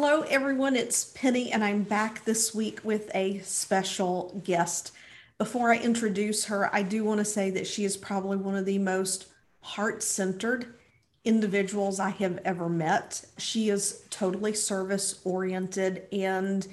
Hello, 0.00 0.20
everyone. 0.28 0.76
It's 0.76 1.06
Penny, 1.06 1.50
and 1.50 1.64
I'm 1.64 1.82
back 1.82 2.24
this 2.24 2.54
week 2.54 2.78
with 2.84 3.10
a 3.16 3.40
special 3.40 4.40
guest. 4.44 4.92
Before 5.38 5.72
I 5.72 5.78
introduce 5.78 6.44
her, 6.44 6.72
I 6.72 6.82
do 6.82 7.02
want 7.02 7.18
to 7.18 7.24
say 7.24 7.50
that 7.50 7.66
she 7.66 7.84
is 7.84 7.96
probably 7.96 8.36
one 8.36 8.54
of 8.54 8.64
the 8.64 8.78
most 8.78 9.26
heart 9.60 10.04
centered 10.04 10.76
individuals 11.24 11.98
I 11.98 12.10
have 12.10 12.38
ever 12.44 12.68
met. 12.68 13.24
She 13.38 13.70
is 13.70 14.04
totally 14.08 14.54
service 14.54 15.20
oriented 15.24 16.06
and 16.12 16.64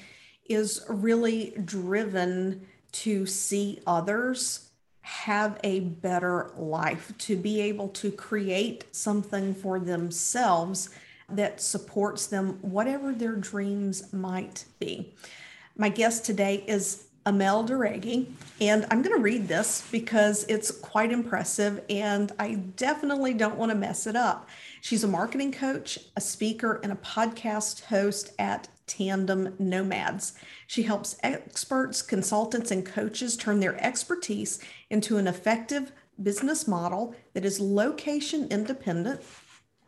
is 0.48 0.86
really 0.88 1.56
driven 1.66 2.68
to 2.92 3.26
see 3.26 3.80
others 3.88 4.70
have 5.02 5.60
a 5.64 5.80
better 5.80 6.52
life, 6.56 7.12
to 7.18 7.36
be 7.36 7.60
able 7.60 7.88
to 7.88 8.12
create 8.12 8.86
something 8.92 9.56
for 9.56 9.80
themselves 9.80 10.92
that 11.30 11.62
supports 11.62 12.28
them, 12.28 12.60
whatever 12.62 13.14
their 13.14 13.36
dreams 13.36 14.12
might 14.14 14.66
be. 14.80 15.14
My 15.78 15.90
guest 15.90 16.26
today 16.26 16.64
is 16.68 17.08
Amel 17.26 17.66
Derragui, 17.66 18.28
and 18.62 18.86
I'm 18.92 19.02
going 19.02 19.16
to 19.16 19.22
read 19.22 19.48
this 19.48 19.88
because 19.92 20.46
it's 20.48 20.70
quite 20.70 21.12
impressive 21.12 21.84
and 21.90 22.32
I 22.38 22.54
definitely 22.54 23.34
don't 23.34 23.58
want 23.58 23.72
to 23.72 23.78
mess 23.78 24.06
it 24.06 24.16
up. 24.16 24.48
She's 24.82 25.04
a 25.04 25.08
marketing 25.08 25.52
coach, 25.52 25.98
a 26.16 26.22
speaker, 26.22 26.80
and 26.84 26.92
a 26.92 26.98
podcast 26.98 27.86
host 27.86 28.34
at 28.38 28.68
Tandem 28.86 29.56
Nomads. 29.58 30.34
She 30.68 30.84
helps 30.84 31.18
experts, 31.24 32.04
consultants, 32.04 32.70
and 32.70 32.86
coaches 32.86 33.36
turn 33.36 33.60
their 33.60 33.84
expertise 33.84 34.60
into 34.92 35.18
an 35.18 35.26
effective 35.28 35.92
business 36.22 36.68
model 36.68 37.16
that 37.34 37.44
is 37.44 37.60
location 37.60 38.48
independent 38.52 39.24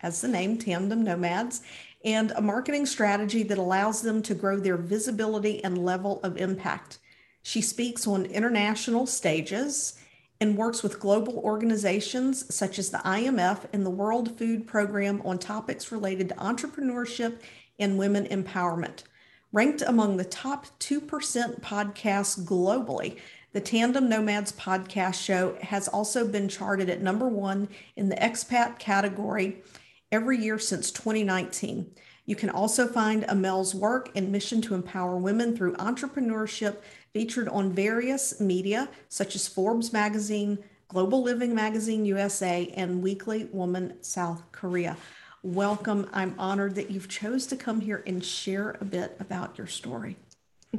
as 0.02 0.22
the 0.22 0.28
name 0.28 0.58
Tandem 0.58 1.03
Nomads, 1.03 1.62
and 2.06 2.31
a 2.31 2.42
marketing 2.42 2.86
strategy 2.86 3.44
that 3.44 3.58
allows 3.58 4.02
them 4.02 4.22
to 4.23 4.36
grow 4.36 4.59
their 4.59 4.78
visibility 4.78 5.64
and 5.64 5.84
level 5.84 6.20
of 6.23 6.38
impact. 6.38 7.00
She 7.42 7.62
speaks 7.62 8.08
on 8.08 8.25
international 8.25 9.08
stages 9.08 10.00
and 10.40 10.57
works 10.57 10.84
with 10.84 11.00
global 11.00 11.40
organizations 11.40 12.53
such 12.53 12.78
as 12.78 12.90
the 12.90 13.00
IMF 13.00 13.66
and 13.74 13.86
the 13.86 13.90
World 13.90 14.38
Food 14.38 14.68
Program 14.68 15.22
on 15.25 15.40
topics 15.40 15.91
related 15.91 16.30
to 16.30 16.36
entrepreneurship 16.36 17.40
and 17.80 17.97
women 17.97 18.25
empowerment. 18.25 19.03
Ranked 19.52 19.81
among 19.81 20.18
the 20.18 20.25
top 20.25 20.66
2% 20.80 21.62
podcasts 21.62 22.40
globally, 22.44 23.18
the 23.53 23.62
Tandem 23.62 24.09
Nomads 24.09 24.52
podcast 24.52 25.24
show 25.24 25.57
has 25.62 25.88
also 25.88 26.28
been 26.28 26.47
charted 26.47 26.90
at 26.90 27.02
number 27.02 27.28
one 27.28 27.69
in 27.96 28.09
the 28.09 28.16
expat 28.18 28.78
category 28.78 29.63
every 30.12 30.38
year 30.38 30.57
since 30.59 30.91
2019. 30.91 31.91
You 32.25 32.35
can 32.35 32.50
also 32.50 32.88
find 32.88 33.25
Amel's 33.29 33.73
work 33.73 34.09
and 34.16 34.31
mission 34.31 34.62
to 34.63 34.75
empower 34.75 35.18
women 35.18 35.56
through 35.56 35.75
entrepreneurship 35.75 36.78
featured 37.13 37.47
on 37.47 37.72
various 37.72 38.40
media 38.40 38.90
such 39.09 39.35
as 39.35 39.47
Forbes 39.47 39.94
magazine, 39.94 40.57
Global 40.90 41.23
Living 41.23 41.56
magazine 41.56 42.06
USA, 42.06 42.72
and 42.75 43.01
Weekly 43.01 43.45
Woman 43.51 44.01
South 44.01 44.44
Korea. 44.51 44.97
Welcome. 45.44 46.09
I'm 46.13 46.35
honored 46.38 46.75
that 46.75 46.91
you've 46.91 47.07
chose 47.07 47.47
to 47.47 47.56
come 47.56 47.79
here 47.79 48.03
and 48.06 48.24
share 48.24 48.75
a 48.81 48.85
bit 48.85 49.16
about 49.19 49.57
your 49.57 49.68
story. 49.68 50.18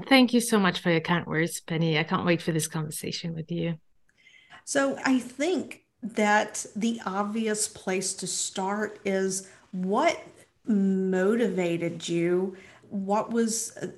Thank 0.07 0.35
you 0.35 0.41
so 0.41 0.59
much 0.59 0.81
for 0.81 0.91
your 0.91 1.01
kind 1.01 1.27
words, 1.27 1.61
Penny. 1.61 1.99
I 1.99 2.05
can't 2.05 2.27
wait 2.27 2.43
for 2.43 2.53
this 2.53 2.69
conversation 2.69 3.35
with 3.35 3.51
you. 3.51 3.77
So, 4.65 4.99
I 5.03 5.19
think 5.19 5.85
that 6.03 6.65
the 6.77 7.01
obvious 7.05 7.69
place 7.69 8.15
to 8.15 8.27
start 8.27 9.01
is 9.05 9.49
what 9.73 10.23
motivated 10.67 12.09
you? 12.09 12.57
What 12.91 13.31
was 13.31 13.77
uh, 13.77 13.89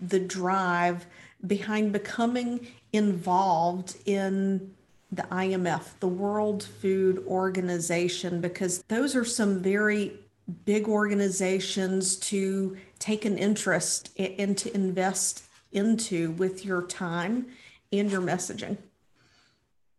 the 0.00 0.20
drive 0.20 1.06
behind 1.46 1.92
becoming 1.92 2.66
involved 2.92 3.96
in 4.04 4.74
the 5.10 5.22
IMF, 5.24 5.98
the 6.00 6.08
World 6.08 6.62
Food 6.62 7.22
Organization, 7.26 8.40
because 8.40 8.82
those 8.88 9.14
are 9.14 9.24
some 9.24 9.60
very 9.60 10.18
big 10.64 10.88
organizations 10.88 12.16
to 12.16 12.76
take 12.98 13.24
an 13.24 13.36
interest 13.36 14.10
and 14.18 14.56
to 14.58 14.74
invest 14.74 15.44
into 15.72 16.30
with 16.32 16.64
your 16.64 16.82
time 16.82 17.46
and 17.92 18.10
your 18.10 18.22
messaging? 18.22 18.78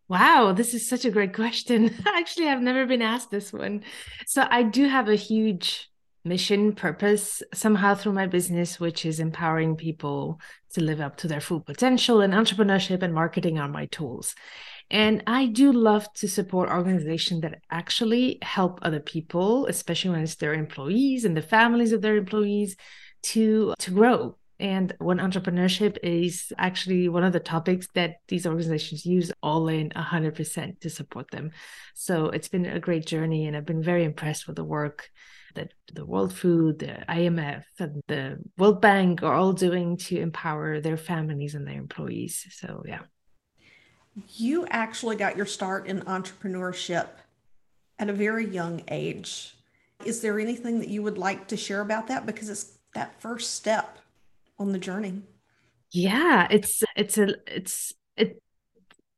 Wow, 0.08 0.52
this 0.52 0.74
is 0.74 0.88
such 0.88 1.04
a 1.04 1.10
great 1.10 1.34
question. 1.34 1.94
Actually, 2.06 2.48
I've 2.48 2.60
never 2.60 2.86
been 2.86 3.02
asked 3.02 3.30
this 3.30 3.52
one. 3.52 3.84
So, 4.26 4.46
I 4.48 4.62
do 4.62 4.86
have 4.86 5.08
a 5.08 5.14
huge 5.16 5.90
mission 6.24 6.74
purpose 6.74 7.42
somehow 7.52 7.94
through 7.94 8.12
my 8.12 8.26
business, 8.26 8.80
which 8.80 9.06
is 9.06 9.20
empowering 9.20 9.76
people 9.76 10.40
to 10.72 10.82
live 10.82 11.00
up 11.00 11.16
to 11.18 11.28
their 11.28 11.40
full 11.40 11.60
potential, 11.60 12.20
and 12.20 12.34
entrepreneurship 12.34 13.02
and 13.02 13.14
marketing 13.14 13.58
are 13.58 13.68
my 13.68 13.86
tools. 13.86 14.34
And 14.90 15.22
I 15.26 15.46
do 15.46 15.72
love 15.72 16.12
to 16.14 16.28
support 16.28 16.70
organizations 16.70 17.40
that 17.40 17.60
actually 17.70 18.38
help 18.42 18.80
other 18.82 19.00
people, 19.00 19.66
especially 19.66 20.10
when 20.10 20.20
it's 20.20 20.34
their 20.36 20.54
employees 20.54 21.24
and 21.24 21.36
the 21.36 21.42
families 21.42 21.92
of 21.92 22.02
their 22.02 22.16
employees, 22.16 22.76
to 23.22 23.74
to 23.78 23.90
grow 23.90 24.36
and 24.64 24.94
when 24.98 25.18
entrepreneurship 25.18 25.98
is 26.02 26.50
actually 26.56 27.10
one 27.10 27.22
of 27.22 27.34
the 27.34 27.38
topics 27.38 27.86
that 27.94 28.16
these 28.28 28.46
organizations 28.46 29.04
use 29.04 29.30
all 29.42 29.68
in 29.68 29.90
100% 29.90 30.80
to 30.80 30.88
support 30.88 31.30
them. 31.30 31.50
So 31.94 32.30
it's 32.30 32.48
been 32.48 32.64
a 32.64 32.80
great 32.80 33.04
journey, 33.04 33.46
and 33.46 33.54
I've 33.54 33.66
been 33.66 33.82
very 33.82 34.04
impressed 34.04 34.46
with 34.46 34.56
the 34.56 34.64
work 34.64 35.10
that 35.54 35.74
the 35.92 36.06
World 36.06 36.32
Food, 36.32 36.78
the 36.78 37.04
IMF, 37.06 37.64
and 37.78 38.02
the 38.08 38.38
World 38.56 38.80
Bank 38.80 39.22
are 39.22 39.34
all 39.34 39.52
doing 39.52 39.98
to 39.98 40.18
empower 40.18 40.80
their 40.80 40.96
families 40.96 41.54
and 41.54 41.66
their 41.66 41.76
employees. 41.76 42.46
So, 42.50 42.84
yeah. 42.86 43.02
You 44.28 44.66
actually 44.70 45.16
got 45.16 45.36
your 45.36 45.44
start 45.44 45.88
in 45.88 46.00
entrepreneurship 46.00 47.08
at 47.98 48.08
a 48.08 48.14
very 48.14 48.46
young 48.46 48.82
age. 48.88 49.58
Is 50.06 50.22
there 50.22 50.40
anything 50.40 50.80
that 50.80 50.88
you 50.88 51.02
would 51.02 51.18
like 51.18 51.48
to 51.48 51.56
share 51.58 51.82
about 51.82 52.06
that? 52.06 52.24
Because 52.24 52.48
it's 52.48 52.78
that 52.94 53.20
first 53.20 53.56
step 53.56 53.98
on 54.58 54.72
the 54.72 54.78
journey. 54.78 55.22
Yeah 55.90 56.48
it's 56.50 56.82
it's 56.96 57.18
a 57.18 57.34
it's 57.46 57.92
it 58.16 58.42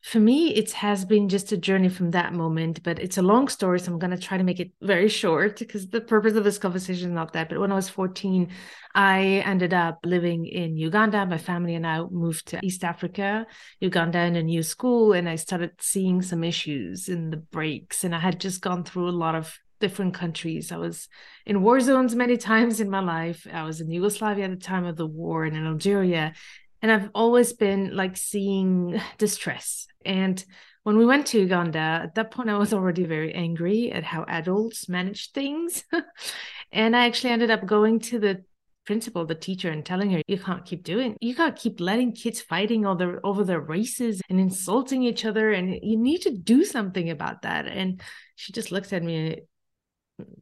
for 0.03 0.21
me 0.21 0.55
it 0.55 0.71
has 0.71 1.05
been 1.05 1.29
just 1.29 1.51
a 1.51 1.57
journey 1.57 1.89
from 1.89 2.13
that 2.13 2.33
moment 2.33 2.83
but 2.83 2.99
it's 3.01 3.19
a 3.19 3.23
long 3.23 3.49
story 3.49 3.81
so 3.81 3.91
i'm 3.91 3.99
going 3.99 4.11
to 4.11 4.19
try 4.19 4.39
to 4.39 4.45
make 4.45 4.61
it 4.61 4.71
very 4.81 5.09
short 5.09 5.59
because 5.59 5.89
the 5.89 6.01
purpose 6.01 6.35
of 6.35 6.45
this 6.45 6.59
conversation 6.59 7.09
is 7.09 7.15
not 7.15 7.33
that 7.33 7.49
but 7.49 7.59
when 7.59 7.73
i 7.73 7.75
was 7.75 7.89
14 7.89 8.49
i 8.95 9.43
ended 9.45 9.75
up 9.75 9.99
living 10.05 10.47
in 10.47 10.77
uganda. 10.77 11.27
My 11.27 11.39
family 11.39 11.75
and 11.75 11.87
i 11.87 12.03
moved 12.05 12.47
to 12.49 12.61
east 12.63 12.85
africa 12.85 13.47
uganda 13.81 14.21
in 14.21 14.37
a 14.37 14.43
new 14.43 14.63
school 14.63 15.13
and 15.13 15.29
i 15.29 15.35
started 15.35 15.73
seeing 15.81 16.23
some 16.23 16.45
issues 16.45 17.09
in 17.09 17.31
the 17.31 17.39
breaks 17.39 18.05
and 18.05 18.15
i 18.15 18.19
had 18.19 18.39
just 18.39 18.61
gone 18.61 18.85
through 18.85 19.09
a 19.09 19.11
lot 19.25 19.35
of 19.35 19.59
different 19.79 20.15
countries. 20.15 20.73
I 20.73 20.77
was 20.77 21.09
in 21.45 21.63
war 21.63 21.81
zones 21.81 22.15
many 22.15 22.37
times 22.51 22.81
in 22.81 22.91
my 22.91 23.01
life. 23.01 23.47
I 23.53 23.63
was 23.65 23.81
in 23.81 23.91
Yugoslavia 23.91 24.45
at 24.45 24.51
the 24.51 24.57
time 24.57 24.85
of 24.85 24.97
the 24.97 25.07
war 25.07 25.45
and 25.45 25.57
in 25.57 25.67
Algeria. 25.67 26.35
And 26.83 26.93
I've 26.93 27.11
always 27.15 27.53
been 27.53 27.97
like 27.97 28.17
seeing 28.17 29.01
distress. 29.19 29.87
And 30.05 30.43
when 30.83 30.99
we 30.99 31.05
went 31.05 31.27
to 31.29 31.41
Uganda, 31.41 31.79
at 31.79 32.15
that 32.15 32.31
point, 32.31 32.49
I 32.49 32.59
was 32.59 32.73
already 32.73 33.05
very 33.05 33.35
angry 33.35 33.91
at 33.91 34.05
how 34.05 34.25
adults 34.29 34.89
manage 34.89 35.33
things. 35.33 35.85
and 36.73 36.95
I 36.95 37.07
actually 37.07 37.31
ended 37.31 37.51
up 37.51 37.67
going 37.67 37.99
to 38.01 38.21
the 38.21 38.45
principal, 38.87 39.27
the 39.27 39.35
teacher, 39.35 39.69
and 39.69 39.85
telling 39.85 40.11
her, 40.13 40.23
you 40.29 40.39
can't 40.39 40.65
keep 40.65 40.85
doing, 40.85 41.17
you 41.21 41.35
can't 41.35 41.57
keep 41.57 41.81
letting 41.81 42.13
kids 42.13 42.41
fighting 42.41 42.87
all 42.87 43.03
over, 43.03 43.21
over 43.25 43.43
their 43.43 43.61
races 43.61 44.23
and 44.31 44.39
insulting 44.39 45.03
each 45.03 45.25
other. 45.25 45.51
And 45.51 45.77
you 45.83 45.99
need 45.99 46.23
to 46.23 46.31
do 46.31 46.65
something 46.65 47.11
about 47.11 47.43
that. 47.43 47.67
And 47.67 48.01
she 48.37 48.53
just 48.53 48.71
looks 48.71 48.93
at 48.93 49.03
me 49.03 49.43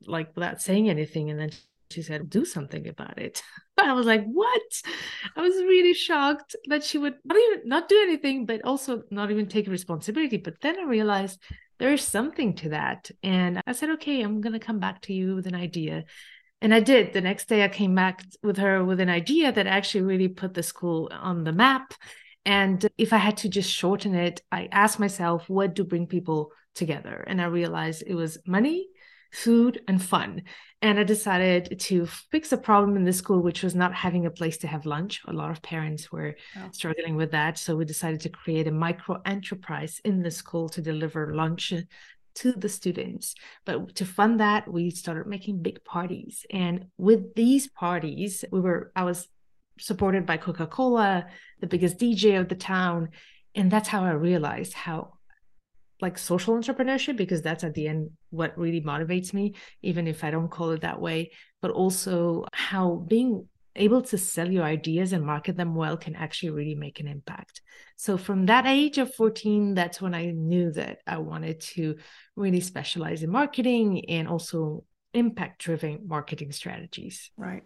like 0.06 0.34
without 0.34 0.62
saying 0.62 0.88
anything. 0.88 1.30
And 1.30 1.38
then 1.38 1.50
she 1.90 2.02
said, 2.02 2.30
do 2.30 2.44
something 2.44 2.88
about 2.88 3.18
it. 3.18 3.42
I 3.78 3.92
was 3.92 4.06
like, 4.06 4.24
what? 4.24 4.62
I 5.36 5.40
was 5.42 5.54
really 5.54 5.94
shocked 5.94 6.56
that 6.66 6.84
she 6.84 6.98
would 6.98 7.14
not 7.24 7.36
even 7.36 7.68
not 7.68 7.88
do 7.88 8.00
anything, 8.02 8.46
but 8.46 8.64
also 8.64 9.02
not 9.10 9.30
even 9.30 9.46
take 9.46 9.68
responsibility. 9.68 10.38
But 10.38 10.60
then 10.60 10.78
I 10.78 10.84
realized 10.84 11.40
there 11.78 11.92
is 11.92 12.02
something 12.02 12.54
to 12.56 12.70
that. 12.70 13.10
And 13.22 13.60
I 13.66 13.72
said, 13.72 13.90
okay, 13.90 14.22
I'm 14.22 14.40
going 14.40 14.52
to 14.52 14.58
come 14.58 14.78
back 14.78 15.02
to 15.02 15.12
you 15.12 15.34
with 15.34 15.46
an 15.46 15.54
idea. 15.54 16.04
And 16.60 16.74
I 16.74 16.80
did. 16.80 17.12
The 17.12 17.20
next 17.20 17.48
day, 17.48 17.62
I 17.62 17.68
came 17.68 17.94
back 17.94 18.24
with 18.42 18.56
her 18.58 18.84
with 18.84 19.00
an 19.00 19.10
idea 19.10 19.52
that 19.52 19.66
actually 19.66 20.02
really 20.02 20.28
put 20.28 20.54
the 20.54 20.62
school 20.62 21.10
on 21.12 21.44
the 21.44 21.52
map. 21.52 21.92
And 22.46 22.86
if 22.96 23.12
I 23.12 23.18
had 23.18 23.38
to 23.38 23.48
just 23.48 23.70
shorten 23.70 24.14
it, 24.14 24.40
I 24.50 24.68
asked 24.70 24.98
myself, 24.98 25.48
what 25.48 25.74
do 25.74 25.84
bring 25.84 26.06
people 26.06 26.52
together? 26.74 27.24
And 27.26 27.40
I 27.40 27.46
realized 27.46 28.04
it 28.06 28.14
was 28.14 28.38
money, 28.46 28.88
food, 29.34 29.82
and 29.88 30.02
fun. 30.02 30.42
And 30.80 30.98
I 30.98 31.04
decided 31.04 31.80
to 31.80 32.06
fix 32.06 32.52
a 32.52 32.58
problem 32.58 32.96
in 32.96 33.04
the 33.04 33.12
school, 33.12 33.42
which 33.42 33.62
was 33.62 33.74
not 33.74 33.94
having 33.94 34.26
a 34.26 34.30
place 34.30 34.58
to 34.58 34.66
have 34.66 34.86
lunch. 34.86 35.22
A 35.26 35.32
lot 35.32 35.50
of 35.50 35.62
parents 35.62 36.12
were 36.12 36.36
oh. 36.56 36.68
struggling 36.72 37.16
with 37.16 37.30
that. 37.32 37.58
So 37.58 37.74
we 37.74 37.84
decided 37.84 38.20
to 38.20 38.28
create 38.28 38.68
a 38.68 38.72
micro 38.72 39.20
enterprise 39.24 40.00
in 40.04 40.22
the 40.22 40.30
school 40.30 40.68
to 40.70 40.82
deliver 40.82 41.34
lunch 41.34 41.72
to 42.36 42.52
the 42.52 42.68
students. 42.68 43.34
But 43.64 43.94
to 43.96 44.04
fund 44.04 44.40
that, 44.40 44.70
we 44.70 44.90
started 44.90 45.26
making 45.26 45.62
big 45.62 45.84
parties. 45.84 46.44
And 46.50 46.86
with 46.98 47.34
these 47.34 47.68
parties, 47.68 48.44
we 48.52 48.60
were, 48.60 48.92
I 48.94 49.04
was 49.04 49.28
supported 49.78 50.26
by 50.26 50.36
Coca 50.36 50.66
Cola, 50.66 51.26
the 51.60 51.66
biggest 51.66 51.98
DJ 51.98 52.38
of 52.38 52.48
the 52.48 52.54
town. 52.54 53.08
And 53.54 53.70
that's 53.70 53.88
how 53.88 54.04
I 54.04 54.10
realized 54.10 54.74
how 54.74 55.13
like 56.00 56.18
social 56.18 56.54
entrepreneurship 56.54 57.16
because 57.16 57.42
that's 57.42 57.64
at 57.64 57.74
the 57.74 57.88
end 57.88 58.10
what 58.30 58.56
really 58.58 58.80
motivates 58.80 59.32
me 59.32 59.54
even 59.82 60.06
if 60.06 60.24
i 60.24 60.30
don't 60.30 60.50
call 60.50 60.70
it 60.70 60.80
that 60.82 61.00
way. 61.00 61.30
But 61.62 61.70
also 61.70 62.44
how 62.52 63.04
being 63.08 63.48
able 63.76 64.02
to 64.02 64.18
sell 64.18 64.50
your 64.50 64.64
ideas 64.64 65.12
and 65.12 65.24
market 65.24 65.56
them 65.56 65.74
well 65.74 65.96
can 65.96 66.14
actually 66.14 66.50
really 66.50 66.74
make 66.74 67.00
an 67.00 67.08
impact. 67.08 67.60
So 67.96 68.16
from 68.16 68.46
that 68.46 68.66
age 68.66 68.98
of 68.98 69.14
14 69.14 69.74
that's 69.74 70.00
when 70.00 70.14
i 70.14 70.26
knew 70.26 70.72
that 70.72 70.98
i 71.06 71.18
wanted 71.18 71.60
to 71.60 71.96
really 72.36 72.60
specialize 72.60 73.22
in 73.22 73.30
marketing 73.30 74.08
and 74.08 74.28
also 74.28 74.84
impact 75.12 75.62
driven 75.62 76.00
marketing 76.06 76.50
strategies. 76.52 77.30
Right. 77.36 77.62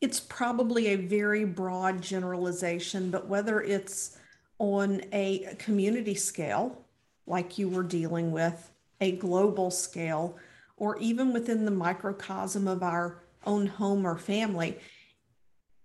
It's 0.00 0.20
probably 0.20 0.88
a 0.88 0.96
very 0.96 1.44
broad 1.44 2.02
generalization 2.02 3.10
but 3.10 3.28
whether 3.28 3.60
it's 3.60 4.18
on 4.58 5.02
a 5.12 5.54
community 5.58 6.14
scale 6.14 6.84
like 7.28 7.58
you 7.58 7.68
were 7.68 7.82
dealing 7.82 8.32
with, 8.32 8.70
a 9.00 9.12
global 9.12 9.70
scale, 9.70 10.36
or 10.76 10.96
even 10.98 11.32
within 11.32 11.64
the 11.64 11.70
microcosm 11.70 12.66
of 12.66 12.82
our 12.82 13.22
own 13.44 13.66
home 13.66 14.06
or 14.06 14.16
family. 14.16 14.78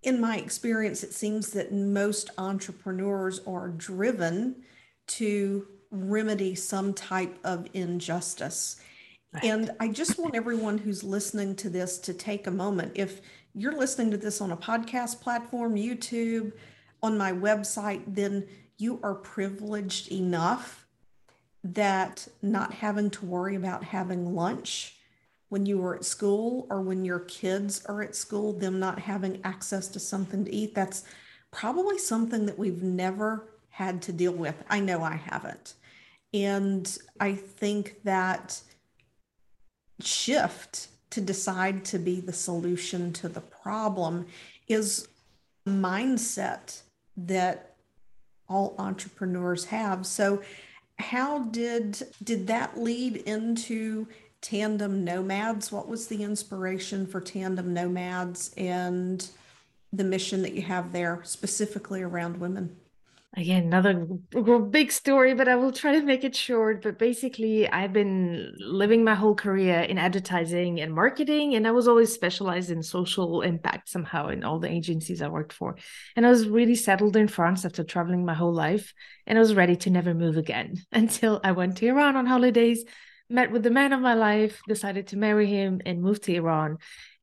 In 0.04 0.19
my 0.19 0.38
experience, 0.38 1.04
it 1.04 1.13
seems 1.13 1.51
that 1.51 1.72
most 1.72 2.30
entrepreneurs 2.38 3.42
are 3.48 3.69
driven 3.69 4.63
to 5.07 5.68
remedy 5.92 6.56
some 6.56 6.94
type 6.94 7.38
of 7.44 7.68
injustice. 7.74 8.81
Right. 9.34 9.46
And 9.46 9.72
I 9.80 9.88
just 9.88 10.19
want 10.19 10.36
everyone 10.36 10.78
who's 10.78 11.04
listening 11.04 11.56
to 11.57 11.69
this 11.69 11.98
to 12.00 12.13
take 12.13 12.48
a 12.48 12.51
moment. 12.51 12.94
If 12.96 13.22
you're 13.56 13.78
listening 13.78 14.12
to 14.12 14.18
this 14.18 14.42
on 14.42 14.51
a 14.51 14.57
podcast 14.57 15.22
platform, 15.22 15.75
YouTube, 15.75 16.54
on 17.01 17.18
my 17.18 17.31
website, 17.31 18.01
then 18.07 18.48
you 18.78 19.00
are 19.04 19.16
privileged 19.16 20.12
enough 20.12 20.82
that 21.63 22.27
not 22.42 22.74
having 22.74 23.10
to 23.10 23.25
worry 23.25 23.56
about 23.56 23.83
having 23.83 24.36
lunch 24.36 24.95
when 25.50 25.65
you 25.65 25.77
were 25.77 25.95
at 25.95 26.04
school 26.04 26.65
or 26.69 26.81
when 26.81 27.06
your 27.06 27.19
kids 27.19 27.86
are 27.86 28.01
at 28.01 28.15
school, 28.15 28.54
them 28.54 28.80
not 28.80 29.00
having 29.00 29.39
access 29.44 29.88
to 29.88 30.00
something 30.00 30.44
to 30.45 30.54
eat, 30.54 30.74
that's 30.74 31.04
probably 31.51 31.98
something 31.98 32.48
that 32.48 32.57
we've 32.57 32.81
never 32.81 33.48
had 33.69 34.01
to 34.01 34.12
deal 34.12 34.31
with. 34.31 34.56
I 34.69 34.80
know 34.80 35.04
I 35.04 35.15
haven't. 35.15 35.75
And 36.33 36.98
I 37.19 37.36
think 37.36 38.01
that 38.04 38.62
shift 40.01 40.88
to 41.12 41.21
decide 41.21 41.86
to 41.86 42.00
be 42.00 42.19
the 42.19 42.33
solution 42.33 43.13
to 43.13 43.30
the 43.30 43.42
problem 43.42 44.25
is 44.68 45.07
mindset 45.68 46.81
that 47.15 47.75
all 48.50 48.75
entrepreneurs 48.80 49.65
have. 49.65 50.06
So 50.07 50.42
how 51.00 51.40
did 51.40 52.01
did 52.24 52.48
that 52.48 52.80
lead 52.80 53.18
into 53.18 54.07
tandem 54.42 55.04
nomads? 55.04 55.72
What 55.72 55.88
was 55.88 56.07
the 56.07 56.24
inspiration 56.24 57.07
for 57.07 57.22
tandem 57.22 57.74
nomads 57.74 58.54
and 58.57 59.28
the 59.92 60.04
mission 60.04 60.42
that 60.42 60.54
you 60.54 60.63
have 60.63 60.92
there 60.92 61.22
specifically 61.24 62.01
around 62.01 62.38
women 62.38 62.75
again 63.35 63.63
another 63.63 64.06
big 64.69 64.91
story 64.91 65.33
but 65.33 65.47
i 65.47 65.56
will 65.56 65.71
try 65.71 65.91
to 65.91 66.06
make 66.06 66.24
it 66.24 66.35
short. 66.35 66.83
But 66.83 67.00
basically 67.00 67.68
i've 67.68 67.94
been 67.94 68.53
living 68.59 69.03
my 69.03 69.15
whole 69.15 69.35
career 69.35 69.80
in 69.80 69.97
advertising 69.97 70.80
and 70.80 70.94
marketing 70.94 71.56
and 71.56 71.68
i 71.68 71.71
was 71.71 71.88
always 71.88 72.13
specialized 72.13 72.69
in 72.69 72.83
social 72.83 73.41
impact 73.41 73.89
somehow 73.89 74.27
in 74.27 74.44
all 74.44 74.59
the 74.59 74.69
agencies 74.69 75.21
i 75.21 75.27
worked 75.27 75.53
for. 75.53 75.75
And 76.15 76.25
i 76.25 76.30
was 76.30 76.47
really 76.47 76.75
settled 76.75 77.15
in 77.15 77.27
france 77.27 77.65
after 77.65 77.83
traveling 77.83 78.25
my 78.25 78.33
whole 78.33 78.53
life 78.53 78.94
and 79.25 79.38
i 79.38 79.41
was 79.41 79.56
ready 79.56 79.75
to 79.77 79.89
never 79.89 80.13
move 80.13 80.38
again 80.38 80.81
until 80.91 81.41
i 81.44 81.51
went 81.51 81.77
to 81.77 81.88
iran 81.88 82.15
on 82.15 82.25
holidays 82.25 82.83
met 83.29 83.51
with 83.51 83.63
the 83.63 83.71
man 83.71 83.94
of 83.94 84.01
my 84.01 84.13
life 84.13 84.62
decided 84.68 85.07
to 85.07 85.18
marry 85.18 85.47
him 85.47 85.81
and 85.86 86.01
moved 86.01 86.24
to 86.24 86.36
iran 86.36 86.77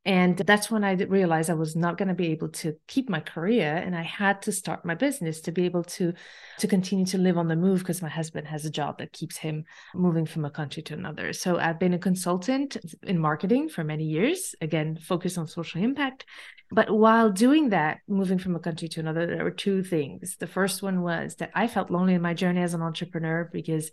and 0.07 0.39
that's 0.39 0.71
when 0.71 0.83
I 0.83 0.93
realized 0.93 1.51
I 1.51 1.55
was 1.55 1.77
not 1.77 1.99
going 1.99 2.09
to 2.09 2.15
be 2.15 2.29
able 2.29 2.49
to 2.49 2.75
keep 2.89 3.11
my 3.11 3.21
career 3.21 3.77
and 3.77 3.95
I 3.95 4.03
had 4.03 4.41
to 4.43 4.53
start 4.53 4.83
my 4.83 4.95
business 4.95 5.43
to 5.43 5.53
be 5.53 5.67
able 5.67 5.85
to 5.85 6.15
to 6.61 6.67
continue 6.67 7.05
to 7.07 7.19
live 7.19 7.37
on 7.37 7.49
the 7.49 7.57
move 7.57 7.81
because 7.81 8.01
my 8.01 8.09
husband 8.09 8.47
has 8.47 8.65
a 8.65 8.71
job 8.71 8.99
that 8.99 9.13
keeps 9.13 9.37
him 9.37 9.65
moving 9.95 10.25
from 10.25 10.47
a 10.47 10.51
country 10.51 10.83
to 10.85 10.95
another. 10.95 11.35
So 11.35 11.59
I've 11.59 11.79
been 11.79 11.93
a 11.93 11.99
consultant 11.99 12.79
in 13.03 13.19
marketing 13.19 13.69
for 13.69 13.85
many 13.85 14.05
years, 14.05 14.55
again 14.63 14.97
focused 14.97 15.37
on 15.37 15.47
social 15.47 15.83
impact. 15.83 16.25
But 16.73 16.91
while 16.91 17.31
doing 17.31 17.71
that, 17.71 17.99
moving 18.09 18.39
from 18.39 18.57
a 18.57 18.61
country 18.61 18.89
to 18.89 19.01
another, 19.01 19.27
there 19.27 19.45
were 19.45 19.51
two 19.51 19.83
things. 19.83 20.37
The 20.37 20.47
first 20.47 20.83
one 20.83 21.03
was 21.03 21.35
that 21.37 21.51
I 21.55 21.67
felt 21.67 21.91
lonely 21.91 22.15
in 22.15 22.23
my 22.23 22.33
journey 22.33 22.63
as 22.63 22.75
an 22.75 22.81
entrepreneur 22.81 23.51
because 23.53 23.91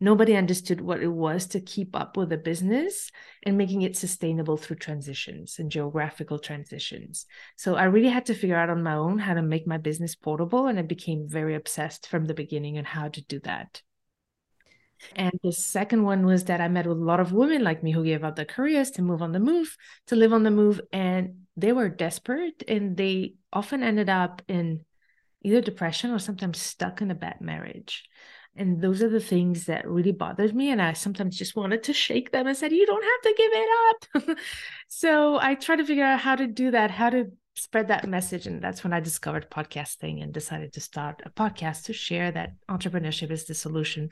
nobody 0.00 0.34
understood 0.34 0.80
what 0.80 1.02
it 1.02 1.08
was 1.08 1.46
to 1.48 1.60
keep 1.60 1.94
up 1.94 2.16
with 2.16 2.32
a 2.32 2.38
business 2.38 3.10
and 3.42 3.58
making 3.58 3.82
it 3.82 3.96
sustainable 3.96 4.56
through 4.56 4.76
transitions 4.76 5.58
and 5.58 5.70
geographical 5.70 6.38
transitions. 6.38 7.26
So 7.56 7.76
I 7.76 7.84
really 7.84 8.08
had 8.08 8.26
to 8.26 8.34
figure 8.34 8.56
out 8.56 8.70
on 8.70 8.82
my 8.82 8.94
own 8.94 9.18
how 9.18 9.34
to 9.34 9.42
make 9.42 9.66
my 9.66 9.76
business 9.76 10.14
portable. 10.14 10.66
And 10.66 10.78
I 10.78 10.82
became 10.82 11.28
very 11.28 11.54
obsessed 11.54 12.08
from 12.08 12.24
the 12.24 12.34
beginning 12.34 12.78
on 12.78 12.84
how 12.84 13.08
to 13.08 13.22
do 13.22 13.40
that. 13.40 13.82
And 15.16 15.32
the 15.42 15.52
second 15.52 16.02
one 16.02 16.26
was 16.26 16.44
that 16.44 16.60
I 16.60 16.68
met 16.68 16.86
a 16.86 16.92
lot 16.92 17.20
of 17.20 17.32
women 17.32 17.62
like 17.62 17.82
me 17.82 17.92
who 17.92 18.04
gave 18.04 18.24
up 18.24 18.36
their 18.36 18.44
careers 18.44 18.90
to 18.92 19.02
move 19.02 19.22
on 19.22 19.32
the 19.32 19.40
move, 19.40 19.76
to 20.08 20.16
live 20.16 20.32
on 20.32 20.42
the 20.42 20.50
move. 20.50 20.80
And 20.92 21.46
they 21.56 21.72
were 21.72 21.88
desperate 21.88 22.62
and 22.68 22.96
they 22.96 23.34
often 23.52 23.82
ended 23.82 24.08
up 24.08 24.42
in 24.48 24.84
either 25.42 25.60
depression 25.60 26.10
or 26.10 26.18
sometimes 26.18 26.60
stuck 26.60 27.00
in 27.00 27.10
a 27.10 27.14
bad 27.14 27.40
marriage. 27.40 28.04
And 28.56 28.80
those 28.80 29.02
are 29.02 29.08
the 29.08 29.20
things 29.20 29.66
that 29.66 29.88
really 29.88 30.12
bothered 30.12 30.54
me. 30.54 30.70
And 30.70 30.82
I 30.82 30.92
sometimes 30.92 31.36
just 31.36 31.56
wanted 31.56 31.84
to 31.84 31.92
shake 31.92 32.32
them 32.32 32.46
and 32.46 32.56
said, 32.56 32.72
You 32.72 32.84
don't 32.84 33.02
have 33.02 33.22
to 33.22 33.34
give 33.36 33.50
it 33.52 34.30
up. 34.30 34.38
so 34.88 35.38
I 35.40 35.54
tried 35.54 35.76
to 35.76 35.86
figure 35.86 36.04
out 36.04 36.20
how 36.20 36.34
to 36.34 36.46
do 36.46 36.70
that, 36.72 36.90
how 36.90 37.10
to 37.10 37.30
spread 37.54 37.88
that 37.88 38.08
message. 38.08 38.46
And 38.46 38.62
that's 38.62 38.82
when 38.82 38.92
I 38.92 39.00
discovered 39.00 39.50
podcasting 39.50 40.22
and 40.22 40.32
decided 40.32 40.72
to 40.74 40.80
start 40.80 41.22
a 41.24 41.30
podcast 41.30 41.84
to 41.84 41.92
share 41.92 42.30
that 42.32 42.54
entrepreneurship 42.68 43.30
is 43.30 43.44
the 43.44 43.54
solution 43.54 44.10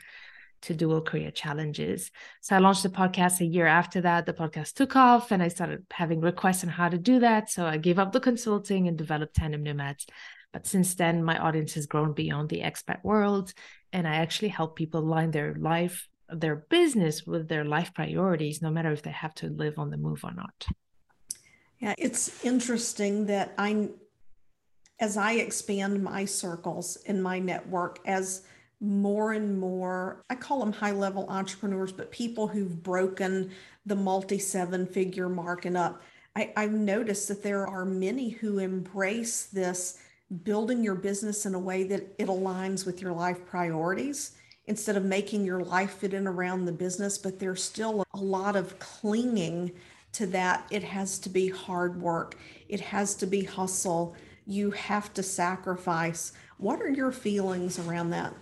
to 0.61 0.73
dual 0.73 1.01
career 1.01 1.31
challenges. 1.31 2.11
So 2.41 2.55
I 2.55 2.59
launched 2.59 2.83
the 2.83 2.89
podcast 2.89 3.39
a 3.39 3.45
year 3.45 3.65
after 3.65 4.01
that. 4.01 4.25
The 4.25 4.33
podcast 4.33 4.73
took 4.73 4.95
off 4.95 5.31
and 5.31 5.41
I 5.41 5.47
started 5.47 5.85
having 5.91 6.21
requests 6.21 6.63
on 6.63 6.69
how 6.69 6.89
to 6.89 6.97
do 6.97 7.19
that. 7.19 7.49
So 7.49 7.65
I 7.65 7.77
gave 7.77 7.99
up 7.99 8.11
the 8.11 8.19
consulting 8.19 8.87
and 8.87 8.97
developed 8.97 9.35
Tandem 9.35 9.63
Nomads. 9.63 10.05
But 10.51 10.65
since 10.65 10.95
then, 10.95 11.23
my 11.23 11.37
audience 11.37 11.73
has 11.75 11.85
grown 11.85 12.13
beyond 12.13 12.49
the 12.49 12.61
expat 12.61 13.03
world 13.03 13.53
and 13.91 14.07
I 14.07 14.15
actually 14.15 14.49
help 14.49 14.75
people 14.75 15.01
align 15.01 15.31
their 15.31 15.55
life, 15.55 16.07
their 16.29 16.55
business 16.55 17.25
with 17.25 17.47
their 17.47 17.65
life 17.65 17.93
priorities, 17.93 18.61
no 18.61 18.69
matter 18.69 18.91
if 18.91 19.01
they 19.01 19.11
have 19.11 19.33
to 19.35 19.47
live 19.47 19.79
on 19.79 19.89
the 19.89 19.97
move 19.97 20.23
or 20.23 20.33
not. 20.33 20.67
Yeah, 21.79 21.95
it's 21.97 22.43
interesting 22.43 23.25
that 23.27 23.53
I, 23.57 23.89
as 24.99 25.17
I 25.17 25.33
expand 25.33 26.03
my 26.03 26.25
circles 26.25 26.97
in 27.05 27.21
my 27.21 27.39
network, 27.39 27.99
as 28.05 28.43
more 28.81 29.33
and 29.33 29.59
more, 29.59 30.23
I 30.29 30.35
call 30.35 30.59
them 30.59 30.71
high 30.71 30.91
level 30.91 31.25
entrepreneurs, 31.29 31.91
but 31.91 32.11
people 32.11 32.47
who've 32.47 32.81
broken 32.83 33.51
the 33.85 33.95
multi 33.95 34.39
seven 34.39 34.85
figure 34.85 35.29
mark 35.29 35.65
and 35.65 35.77
up. 35.77 36.01
I, 36.35 36.53
I've 36.55 36.71
noticed 36.71 37.27
that 37.29 37.43
there 37.43 37.65
are 37.65 37.85
many 37.85 38.29
who 38.29 38.59
embrace 38.59 39.45
this 39.45 39.99
building 40.43 40.83
your 40.83 40.95
business 40.95 41.45
in 41.45 41.55
a 41.55 41.59
way 41.59 41.83
that 41.83 42.03
it 42.17 42.27
aligns 42.27 42.85
with 42.85 43.01
your 43.01 43.13
life 43.13 43.45
priorities 43.45 44.31
instead 44.67 44.95
of 44.95 45.03
making 45.03 45.43
your 45.43 45.61
life 45.63 45.93
fit 45.93 46.13
in 46.13 46.27
around 46.27 46.65
the 46.65 46.71
business, 46.71 47.17
but 47.17 47.39
there's 47.39 47.63
still 47.63 48.03
a 48.13 48.17
lot 48.17 48.55
of 48.55 48.77
clinging 48.77 49.71
to 50.11 50.27
that. 50.27 50.67
It 50.69 50.83
has 50.83 51.17
to 51.19 51.29
be 51.29 51.49
hard 51.49 51.99
work, 51.99 52.35
it 52.67 52.79
has 52.79 53.15
to 53.15 53.25
be 53.25 53.43
hustle. 53.43 54.15
You 54.45 54.71
have 54.71 55.13
to 55.13 55.21
sacrifice. 55.21 56.33
What 56.57 56.81
are 56.81 56.89
your 56.89 57.11
feelings 57.11 57.77
around 57.77 58.09
that? 58.09 58.33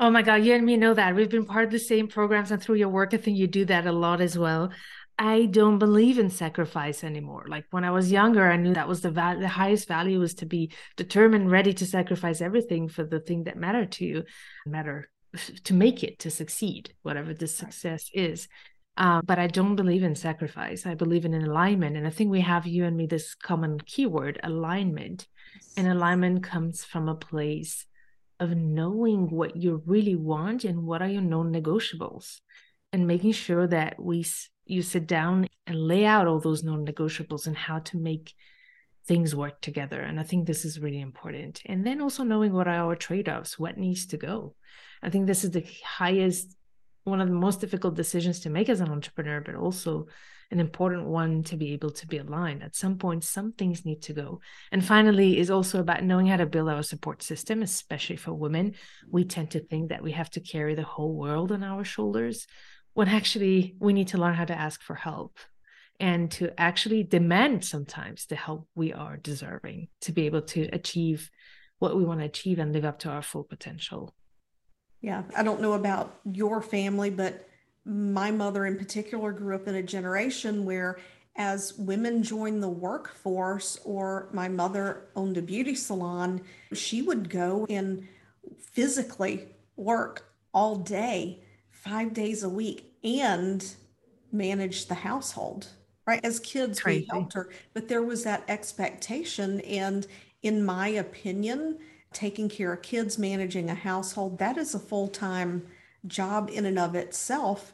Oh 0.00 0.10
my 0.10 0.22
God, 0.22 0.44
you 0.44 0.54
and 0.54 0.66
me 0.66 0.76
know 0.76 0.94
that. 0.94 1.14
We've 1.14 1.30
been 1.30 1.44
part 1.44 1.64
of 1.64 1.70
the 1.70 1.78
same 1.78 2.08
programs, 2.08 2.50
and 2.50 2.60
through 2.60 2.76
your 2.76 2.88
work, 2.88 3.14
I 3.14 3.16
think 3.16 3.38
you 3.38 3.46
do 3.46 3.64
that 3.64 3.86
a 3.86 3.92
lot 3.92 4.20
as 4.20 4.36
well. 4.36 4.70
I 5.18 5.46
don't 5.46 5.80
believe 5.80 6.18
in 6.18 6.30
sacrifice 6.30 7.02
anymore. 7.02 7.46
Like 7.48 7.64
when 7.72 7.84
I 7.84 7.90
was 7.90 8.12
younger, 8.12 8.48
I 8.48 8.56
knew 8.56 8.74
that 8.74 8.86
was 8.86 9.00
the 9.00 9.10
val- 9.10 9.40
the 9.40 9.48
highest 9.48 9.88
value 9.88 10.20
was 10.20 10.34
to 10.34 10.46
be 10.46 10.70
determined, 10.96 11.50
ready 11.50 11.72
to 11.74 11.86
sacrifice 11.86 12.40
everything 12.40 12.88
for 12.88 13.04
the 13.04 13.18
thing 13.18 13.44
that 13.44 13.56
mattered 13.56 13.90
to 13.92 14.04
you, 14.04 14.24
matter 14.64 15.10
to 15.64 15.74
make 15.74 16.04
it 16.04 16.20
to 16.20 16.30
succeed, 16.30 16.94
whatever 17.02 17.34
the 17.34 17.48
success 17.48 18.08
is. 18.14 18.48
Um, 18.96 19.22
but 19.24 19.38
I 19.38 19.48
don't 19.48 19.76
believe 19.76 20.02
in 20.04 20.14
sacrifice. 20.14 20.86
I 20.86 20.94
believe 20.94 21.24
in 21.24 21.34
an 21.34 21.44
alignment, 21.44 21.96
and 21.96 22.06
I 22.06 22.10
think 22.10 22.30
we 22.30 22.40
have 22.42 22.66
you 22.66 22.84
and 22.84 22.96
me 22.96 23.06
this 23.06 23.34
common 23.34 23.80
keyword: 23.80 24.38
alignment. 24.44 25.26
And 25.76 25.88
alignment 25.88 26.44
comes 26.44 26.84
from 26.84 27.08
a 27.08 27.14
place 27.14 27.86
of 28.38 28.56
knowing 28.56 29.30
what 29.30 29.56
you 29.56 29.82
really 29.84 30.14
want 30.14 30.64
and 30.64 30.84
what 30.84 31.02
are 31.02 31.08
your 31.08 31.22
non-negotiables, 31.22 32.40
and 32.92 33.06
making 33.06 33.32
sure 33.32 33.66
that 33.66 34.00
we 34.00 34.24
you 34.68 34.82
sit 34.82 35.06
down 35.06 35.48
and 35.66 35.76
lay 35.76 36.04
out 36.04 36.26
all 36.26 36.40
those 36.40 36.62
non-negotiables 36.62 37.46
and 37.46 37.56
how 37.56 37.78
to 37.80 37.96
make 37.96 38.34
things 39.06 39.34
work 39.34 39.60
together. 39.60 40.00
And 40.00 40.20
i 40.20 40.22
think 40.22 40.46
this 40.46 40.64
is 40.64 40.78
really 40.78 41.00
important. 41.00 41.62
And 41.66 41.84
then 41.86 42.00
also 42.00 42.22
knowing 42.24 42.52
what 42.52 42.68
are 42.68 42.74
our 42.74 42.94
trade-offs 42.94 43.58
what 43.58 43.78
needs 43.78 44.06
to 44.06 44.16
go. 44.16 44.54
I 45.02 45.10
think 45.10 45.26
this 45.26 45.44
is 45.44 45.50
the 45.50 45.66
highest 45.84 46.54
one 47.04 47.20
of 47.22 47.28
the 47.28 47.34
most 47.34 47.60
difficult 47.60 47.94
decisions 47.94 48.40
to 48.40 48.50
make 48.50 48.68
as 48.68 48.80
an 48.80 48.90
entrepreneur 48.90 49.40
but 49.40 49.54
also 49.54 50.06
an 50.50 50.60
important 50.60 51.06
one 51.06 51.42
to 51.42 51.56
be 51.56 51.72
able 51.72 51.90
to 51.90 52.06
be 52.06 52.18
aligned. 52.18 52.62
At 52.62 52.76
some 52.76 52.98
point 52.98 53.24
some 53.24 53.52
things 53.52 53.84
need 53.84 54.02
to 54.02 54.12
go. 54.12 54.40
And 54.72 54.84
finally 54.84 55.38
is 55.38 55.50
also 55.50 55.80
about 55.80 56.04
knowing 56.04 56.26
how 56.26 56.36
to 56.36 56.46
build 56.46 56.68
our 56.68 56.82
support 56.82 57.22
system 57.22 57.62
especially 57.62 58.16
for 58.16 58.34
women. 58.34 58.74
We 59.10 59.24
tend 59.24 59.52
to 59.52 59.60
think 59.60 59.88
that 59.88 60.02
we 60.02 60.12
have 60.12 60.30
to 60.30 60.40
carry 60.40 60.74
the 60.74 60.82
whole 60.82 61.14
world 61.14 61.52
on 61.52 61.62
our 61.62 61.84
shoulders 61.84 62.46
when 62.98 63.06
actually 63.06 63.76
we 63.78 63.92
need 63.92 64.08
to 64.08 64.18
learn 64.18 64.34
how 64.34 64.44
to 64.44 64.58
ask 64.58 64.82
for 64.82 64.96
help 64.96 65.38
and 66.00 66.32
to 66.32 66.50
actually 66.60 67.04
demand 67.04 67.64
sometimes 67.64 68.26
the 68.26 68.34
help 68.34 68.66
we 68.74 68.92
are 68.92 69.16
deserving 69.16 69.86
to 70.00 70.10
be 70.10 70.26
able 70.26 70.42
to 70.42 70.62
achieve 70.72 71.30
what 71.78 71.96
we 71.96 72.04
want 72.04 72.18
to 72.18 72.26
achieve 72.26 72.58
and 72.58 72.72
live 72.72 72.84
up 72.84 72.98
to 72.98 73.08
our 73.08 73.22
full 73.22 73.44
potential. 73.44 74.12
Yeah, 75.00 75.22
I 75.36 75.44
don't 75.44 75.60
know 75.60 75.74
about 75.74 76.18
your 76.24 76.60
family, 76.60 77.08
but 77.08 77.48
my 77.84 78.32
mother 78.32 78.66
in 78.66 78.76
particular 78.76 79.30
grew 79.30 79.54
up 79.54 79.68
in 79.68 79.76
a 79.76 79.82
generation 79.84 80.64
where 80.64 80.98
as 81.36 81.74
women 81.78 82.20
joined 82.20 82.64
the 82.64 82.68
workforce 82.68 83.78
or 83.84 84.28
my 84.32 84.48
mother 84.48 85.04
owned 85.14 85.36
a 85.36 85.42
beauty 85.42 85.76
salon, 85.76 86.40
she 86.72 87.02
would 87.02 87.30
go 87.30 87.64
and 87.70 88.08
physically 88.58 89.46
work 89.76 90.34
all 90.52 90.74
day, 90.74 91.44
5 91.84 92.14
days 92.14 92.42
a 92.42 92.48
week 92.48 92.92
and 93.04 93.64
manage 94.32 94.86
the 94.86 94.94
household 94.94 95.68
right? 96.06 96.24
As 96.24 96.40
kids 96.40 96.80
Crazy. 96.80 97.00
we 97.00 97.06
helped 97.10 97.34
her 97.34 97.50
but 97.74 97.88
there 97.88 98.02
was 98.02 98.24
that 98.24 98.44
expectation. 98.48 99.60
And 99.60 100.06
in 100.42 100.64
my 100.64 100.88
opinion 100.88 101.78
taking 102.12 102.48
care 102.48 102.72
of 102.72 102.82
kids 102.82 103.18
managing 103.18 103.68
a 103.68 103.74
household 103.74 104.38
that 104.38 104.56
is 104.56 104.74
a 104.74 104.78
full-time 104.78 105.66
job 106.06 106.50
in 106.52 106.64
and 106.64 106.78
of 106.78 106.94
itself. 106.94 107.72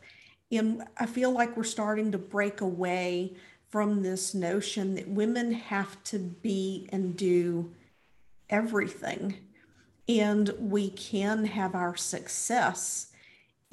And 0.50 0.82
i 0.98 1.06
feel 1.06 1.30
like 1.30 1.56
we're 1.56 1.64
starting 1.64 2.12
to 2.12 2.18
break 2.18 2.60
away 2.60 3.36
from 3.68 4.02
this 4.02 4.34
notion 4.34 4.94
that 4.94 5.08
women 5.08 5.50
have 5.52 6.02
to 6.04 6.18
be 6.18 6.88
and 6.92 7.16
do 7.16 7.72
everything. 8.48 9.34
And 10.08 10.54
we 10.58 10.90
can 10.90 11.44
have 11.44 11.74
our 11.74 11.96
success 11.96 13.10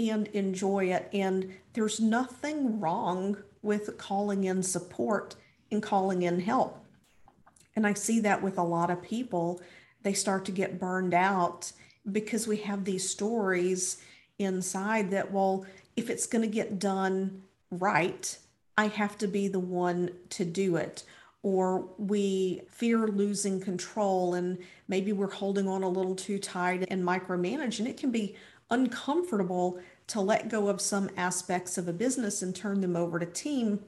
and 0.10 0.28
enjoy 0.30 0.86
it. 0.86 1.10
And 1.14 1.54
there's 1.74 2.00
nothing 2.00 2.80
wrong 2.80 3.38
with 3.62 3.98
calling 3.98 4.46
in 4.46 4.64
support 4.64 5.36
and 5.72 5.82
calling 5.82 6.24
in 6.24 6.40
help. 6.40 6.84
And 7.76 7.88
I 7.88 7.94
see 7.94 8.20
that 8.22 8.42
with 8.42 8.58
a 8.58 8.64
lot 8.64 8.90
of 8.90 9.02
people. 9.02 9.62
They 10.04 10.14
start 10.14 10.46
to 10.46 10.52
get 10.52 10.80
burned 10.80 11.14
out 11.14 11.72
because 12.12 12.48
we 12.48 12.58
have 12.58 12.84
these 12.84 13.08
stories 13.08 14.02
inside 14.40 15.12
that, 15.12 15.32
well, 15.32 15.66
if 15.96 16.10
it's 16.10 16.26
going 16.26 16.42
to 16.42 16.48
get 16.48 16.80
done 16.80 17.44
right, 17.70 18.38
I 18.78 18.88
have 18.88 19.18
to 19.20 19.28
be 19.28 19.48
the 19.48 19.60
one 19.60 20.12
to 20.30 20.46
do 20.46 20.76
it. 20.76 21.04
Or 21.44 21.90
we 21.98 22.62
fear 22.70 23.08
losing 23.08 23.60
control 23.60 24.36
and 24.36 24.58
maybe 24.88 25.12
we're 25.12 25.32
holding 25.32 25.68
on 25.68 25.84
a 25.84 25.90
little 25.90 26.16
too 26.16 26.38
tight 26.40 26.88
and 26.90 27.04
micromanage. 27.04 27.80
And 27.80 27.88
it 27.88 27.98
can 27.98 28.12
be 28.12 28.36
uncomfortable 28.70 29.80
to 30.12 30.22
let 30.22 30.50
go 30.50 30.68
of 30.68 30.80
some 30.82 31.10
aspects 31.18 31.78
of 31.78 31.88
a 31.88 31.94
business 31.94 32.42
and 32.42 32.56
turn 32.56 32.82
them 32.82 32.96
over 32.96 33.20
to 33.20 33.26
team. 33.26 33.80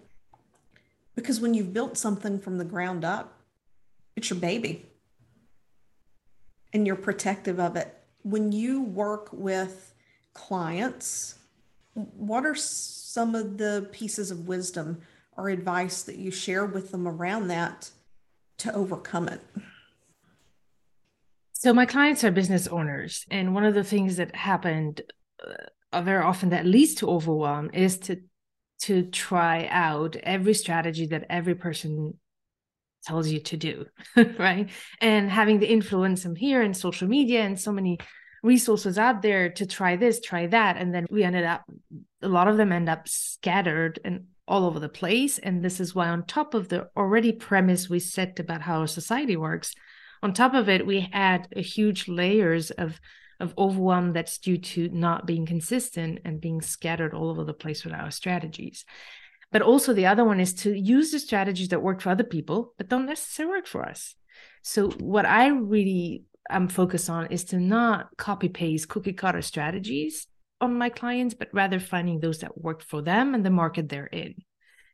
Because 1.15 1.39
when 1.39 1.53
you've 1.53 1.74
built 1.74 1.98
something 1.98 2.39
from 2.39 2.58
the 2.58 2.65
ground 2.65 3.06
up 3.06 3.39
it's 4.15 4.30
your 4.30 4.39
baby. 4.39 4.86
And 6.72 6.86
you're 6.86 6.96
protective 6.96 7.60
of 7.60 7.75
it. 7.75 7.98
When 8.22 8.51
you 8.51 8.84
work 8.84 9.30
with 9.32 9.94
clients 10.34 11.39
what 11.94 12.46
are 12.46 12.56
some 12.56 13.36
of 13.36 13.58
the 13.58 13.88
pieces 13.92 14.32
of 14.32 14.48
wisdom 14.48 15.01
or 15.38 15.50
advice 15.50 16.03
that 16.03 16.18
you 16.18 16.32
share 16.32 16.65
with 16.65 16.92
them 16.92 17.08
around 17.08 17.48
that 17.48 17.92
to 18.60 18.74
overcome 18.74 19.27
it? 19.27 19.42
So 21.53 21.74
my 21.74 21.86
clients 21.86 22.24
are 22.24 22.32
business 22.32 22.68
owners, 22.68 23.25
and 23.32 23.53
one 23.53 23.63
of 23.63 23.74
the 23.74 23.84
things 23.84 24.18
that 24.18 24.36
happened 24.36 25.01
uh, 25.46 25.53
Uh, 25.94 26.02
very 26.02 26.24
often 26.24 26.50
that 26.50 26.66
leads 26.66 26.96
to 26.96 27.08
overwhelm 27.08 27.70
is 27.74 27.98
to 28.00 28.18
to 28.82 29.04
try 29.04 29.68
out 29.70 30.18
every 30.18 30.54
strategy 30.54 31.06
that 31.06 31.26
every 31.30 31.56
person 31.56 32.14
tells 33.06 33.30
you 33.30 33.40
to 33.40 33.56
do, 33.56 33.86
right? 34.38 34.70
And 35.00 35.30
having 35.30 35.60
the 35.60 35.72
influence 35.72 36.24
from 36.24 36.36
here 36.36 36.62
and 36.62 36.76
social 36.76 37.08
media 37.08 37.44
and 37.44 37.60
so 37.60 37.72
many 37.72 38.00
resources 38.42 38.98
out 38.98 39.22
there 39.22 39.50
to 39.50 39.66
try 39.66 39.96
this, 39.96 40.20
try 40.20 40.48
that, 40.48 40.76
and 40.78 40.94
then 40.94 41.06
we 41.10 41.24
ended 41.24 41.46
up 41.46 41.64
a 42.22 42.28
lot 42.28 42.48
of 42.48 42.58
them 42.58 42.72
end 42.72 42.90
up 42.90 43.08
scattered 43.08 44.00
and 44.04 44.26
all 44.48 44.66
over 44.66 44.80
the 44.80 44.90
place. 44.90 45.38
And 45.38 45.64
this 45.64 45.80
is 45.80 45.96
why, 45.96 46.10
on 46.10 46.26
top 46.26 46.54
of 46.54 46.68
the 46.68 46.90
already 46.98 47.32
premise 47.32 47.90
we 47.90 48.00
set 48.00 48.40
about 48.40 48.62
how 48.62 48.80
our 48.80 48.88
society 48.88 49.38
works, 49.38 49.74
on 50.22 50.34
top 50.34 50.54
of 50.54 50.70
it, 50.70 50.86
we 50.86 51.10
add 51.14 51.48
a 51.56 51.62
huge 51.62 52.08
layers 52.08 52.72
of 52.72 53.00
of 53.44 53.54
overwhelm 53.58 54.14
that's 54.14 54.38
due 54.40 54.58
to 54.58 54.90
not 54.90 55.28
being 55.28 55.46
consistent 55.46 56.20
and 56.26 56.42
being 56.42 56.62
scattered 56.62 57.14
all 57.14 57.30
over 57.30 57.44
the 57.44 57.54
place 57.54 57.84
with 57.84 57.94
our 57.94 58.10
strategies. 58.10 58.86
But 59.52 59.62
also 59.62 59.94
the 59.94 60.08
other 60.08 60.24
one 60.24 60.40
is 60.40 60.54
to 60.64 60.74
use 60.74 61.12
the 61.12 61.20
strategies 61.20 61.70
that 61.70 61.84
work 61.84 62.02
for 62.02 62.10
other 62.10 62.24
people, 62.24 62.74
but 62.78 62.90
don't 62.90 63.06
necessarily 63.06 63.58
work 63.58 63.68
for 63.68 63.84
us. 63.84 64.16
So 64.64 64.90
what 64.92 65.26
I 65.26 65.48
really 65.50 66.24
am 66.50 66.68
focused 66.68 67.10
on 67.10 67.28
is 67.28 67.44
to 67.46 67.60
not 67.60 68.18
copy 68.18 68.50
paste 68.50 68.90
cookie 68.90 69.14
cutter 69.14 69.44
strategies 69.44 70.26
on 70.60 70.78
my 70.78 70.90
clients, 70.90 71.36
but 71.36 71.50
rather 71.54 71.80
finding 71.80 72.20
those 72.20 72.40
that 72.40 72.58
work 72.58 72.82
for 72.82 73.02
them 73.02 73.36
and 73.36 73.46
the 73.46 73.52
market 73.52 73.90
they're 73.90 74.08
in 74.08 74.36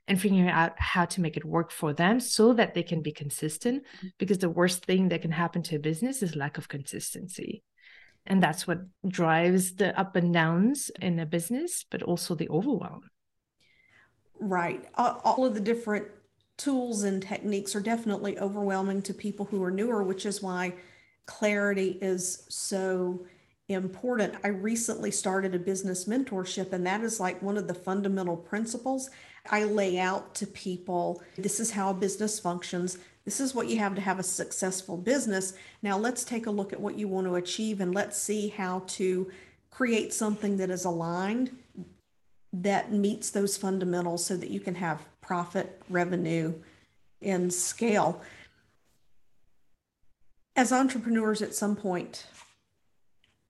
and 0.09 0.19
figuring 0.19 0.49
out 0.49 0.73
how 0.77 1.05
to 1.05 1.21
make 1.21 1.37
it 1.37 1.45
work 1.45 1.71
for 1.71 1.93
them 1.93 2.19
so 2.19 2.53
that 2.53 2.73
they 2.73 2.83
can 2.83 3.01
be 3.01 3.11
consistent 3.11 3.83
mm-hmm. 3.83 4.07
because 4.17 4.39
the 4.39 4.49
worst 4.49 4.85
thing 4.85 5.09
that 5.09 5.21
can 5.21 5.31
happen 5.31 5.61
to 5.61 5.75
a 5.75 5.79
business 5.79 6.23
is 6.23 6.35
lack 6.35 6.57
of 6.57 6.67
consistency 6.67 7.63
and 8.29 8.41
that's 8.41 8.67
what 8.67 8.79
drives 9.07 9.75
the 9.75 9.97
up 9.99 10.15
and 10.15 10.33
downs 10.33 10.91
in 11.01 11.19
a 11.19 11.25
business 11.25 11.85
but 11.89 12.03
also 12.03 12.35
the 12.35 12.49
overwhelm 12.49 13.01
right 14.39 14.85
all 14.95 15.45
of 15.45 15.53
the 15.53 15.59
different 15.59 16.07
tools 16.57 17.03
and 17.03 17.21
techniques 17.21 17.75
are 17.75 17.81
definitely 17.81 18.37
overwhelming 18.39 19.01
to 19.01 19.13
people 19.13 19.45
who 19.45 19.63
are 19.63 19.71
newer 19.71 20.03
which 20.03 20.25
is 20.25 20.41
why 20.41 20.73
clarity 21.25 21.97
is 22.01 22.45
so 22.49 23.25
important. 23.69 24.33
I 24.43 24.47
recently 24.47 25.11
started 25.11 25.53
a 25.53 25.59
business 25.59 26.05
mentorship, 26.05 26.73
and 26.73 26.85
that 26.87 27.01
is 27.01 27.19
like 27.19 27.41
one 27.41 27.57
of 27.57 27.67
the 27.67 27.73
fundamental 27.73 28.35
principles 28.35 29.09
I 29.49 29.63
lay 29.63 29.99
out 29.99 30.35
to 30.35 30.47
people. 30.47 31.21
This 31.37 31.59
is 31.59 31.71
how 31.71 31.91
a 31.91 31.93
business 31.93 32.39
functions. 32.39 32.97
This 33.25 33.39
is 33.39 33.53
what 33.53 33.67
you 33.67 33.77
have 33.79 33.95
to 33.95 34.01
have 34.01 34.19
a 34.19 34.23
successful 34.23 34.97
business. 34.97 35.53
Now, 35.81 35.97
let's 35.97 36.23
take 36.23 36.45
a 36.45 36.51
look 36.51 36.73
at 36.73 36.79
what 36.79 36.97
you 36.97 37.07
want 37.07 37.27
to 37.27 37.35
achieve 37.35 37.81
and 37.81 37.93
let's 37.93 38.17
see 38.17 38.49
how 38.49 38.83
to 38.87 39.29
create 39.69 40.13
something 40.13 40.57
that 40.57 40.69
is 40.69 40.85
aligned 40.85 41.55
that 42.51 42.91
meets 42.91 43.29
those 43.29 43.57
fundamentals 43.57 44.25
so 44.25 44.35
that 44.35 44.49
you 44.49 44.59
can 44.59 44.75
have 44.75 45.05
profit, 45.21 45.81
revenue, 45.89 46.53
and 47.21 47.53
scale. 47.53 48.21
As 50.55 50.71
entrepreneurs, 50.71 51.41
at 51.41 51.53
some 51.53 51.75
point, 51.75 52.25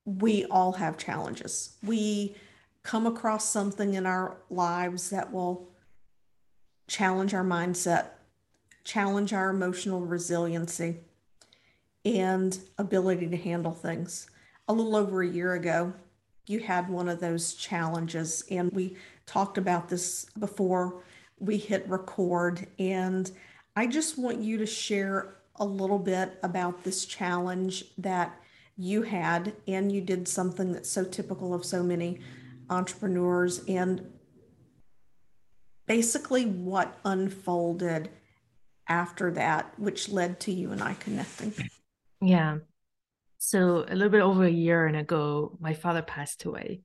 we 0.05 0.45
all 0.45 0.73
have 0.73 0.97
challenges. 0.97 1.77
We 1.83 2.35
come 2.83 3.05
across 3.05 3.49
something 3.49 3.93
in 3.93 4.05
our 4.05 4.37
lives 4.49 5.09
that 5.11 5.31
will 5.31 5.69
challenge 6.87 7.33
our 7.33 7.43
mindset, 7.43 8.07
challenge 8.89 9.33
our 9.33 9.51
emotional 9.51 10.01
resiliency, 10.01 10.97
and 12.03 12.59
ability 12.79 13.27
to 13.29 13.37
handle 13.37 13.71
things. 13.71 14.29
A 14.67 14.73
little 14.73 14.95
over 14.95 15.21
a 15.21 15.27
year 15.27 15.53
ago, 15.53 15.93
you 16.47 16.59
had 16.59 16.89
one 16.89 17.07
of 17.07 17.19
those 17.19 17.53
challenges, 17.53 18.43
and 18.49 18.71
we 18.71 18.97
talked 19.27 19.59
about 19.59 19.89
this 19.89 20.25
before 20.39 21.03
we 21.37 21.57
hit 21.57 21.87
record. 21.87 22.65
And 22.79 23.31
I 23.75 23.85
just 23.85 24.17
want 24.17 24.39
you 24.39 24.57
to 24.57 24.65
share 24.65 25.35
a 25.57 25.65
little 25.65 25.99
bit 25.99 26.39
about 26.41 26.83
this 26.83 27.05
challenge 27.05 27.85
that 27.99 28.35
you 28.75 29.03
had, 29.03 29.53
and 29.67 29.91
you 29.91 30.01
did 30.01 30.27
something 30.27 30.71
that's 30.71 30.89
so 30.89 31.03
typical 31.03 31.53
of 31.53 31.63
so 31.63 31.83
many 31.83 32.21
entrepreneurs, 32.71 33.63
and 33.67 34.11
basically 35.85 36.45
what 36.45 36.97
unfolded 37.05 38.09
after 38.89 39.31
that, 39.31 39.71
which 39.77 40.09
led 40.09 40.39
to 40.41 40.51
you 40.51 40.71
and 40.71 40.81
I 40.83 40.95
connecting. 40.95 41.53
Yeah. 42.21 42.57
So 43.37 43.85
a 43.87 43.95
little 43.95 44.09
bit 44.09 44.21
over 44.21 44.43
a 44.43 44.49
year 44.49 44.85
and 44.85 44.97
ago, 44.97 45.57
my 45.61 45.73
father 45.73 46.01
passed 46.01 46.43
away. 46.43 46.81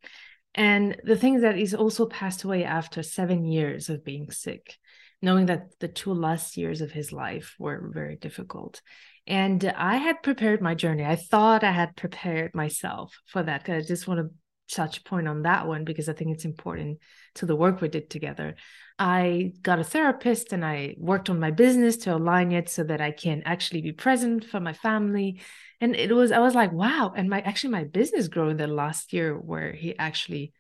And 0.55 1.01
the 1.03 1.17
thing 1.17 1.41
that 1.41 1.57
he's 1.57 1.75
also 1.75 2.07
passed 2.07 2.45
away 2.45 2.63
after 2.63 3.03
seven 3.03 3.45
years 3.45 3.89
of 3.89 4.05
being 4.05 4.31
sick, 4.31 4.77
knowing 5.21 5.47
that 5.47 5.71
the 5.81 5.89
two 5.89 6.13
last 6.13 6.57
years 6.57 6.81
of 6.81 6.93
his 6.93 7.11
life 7.11 7.57
were 7.59 7.91
very 7.93 8.15
difficult. 8.15 8.81
And 9.27 9.65
I 9.65 9.97
had 9.97 10.23
prepared 10.23 10.61
my 10.61 10.75
journey. 10.75 11.05
I 11.05 11.17
thought 11.17 11.65
I 11.65 11.73
had 11.73 11.97
prepared 11.97 12.55
myself 12.55 13.19
for 13.27 13.43
that. 13.43 13.69
I 13.69 13.81
just 13.81 14.07
want 14.07 14.21
to 14.21 14.31
touch 14.71 15.05
point 15.05 15.29
on 15.29 15.43
that 15.43 15.67
one 15.67 15.85
because 15.85 16.09
I 16.09 16.13
think 16.13 16.33
it's 16.33 16.45
important 16.45 16.99
to 17.37 17.47
the 17.47 17.57
work 17.57 17.81
we 17.81 17.89
did 17.89 18.11
together. 18.11 18.57
I 18.99 19.53
got 19.63 19.79
a 19.79 19.85
therapist 19.85 20.53
and 20.53 20.65
I 20.65 20.95
worked 20.99 21.31
on 21.31 21.41
my 21.41 21.51
business 21.51 21.97
to 21.99 22.15
align 22.15 22.53
it 22.53 22.69
so 22.69 22.85
that 22.85 23.01
I 23.01 23.11
can 23.11 23.43
actually 23.45 23.83
be 23.83 23.93
present 23.93 24.45
for 24.45 24.61
my 24.61 24.73
family. 24.73 25.41
And 25.81 25.97
it 25.97 26.13
was, 26.13 26.33
I 26.33 26.39
was 26.39 26.55
like, 26.55 26.73
wow. 26.73 27.13
And 27.17 27.29
my 27.29 27.41
actually 27.41 27.71
my 27.71 27.85
business 27.85 28.29
grew 28.29 28.51
in 28.51 28.57
the 28.57 28.67
last 28.67 29.13
year 29.13 29.37
where 29.37 29.73
he 29.73 29.99
actually 29.99 30.53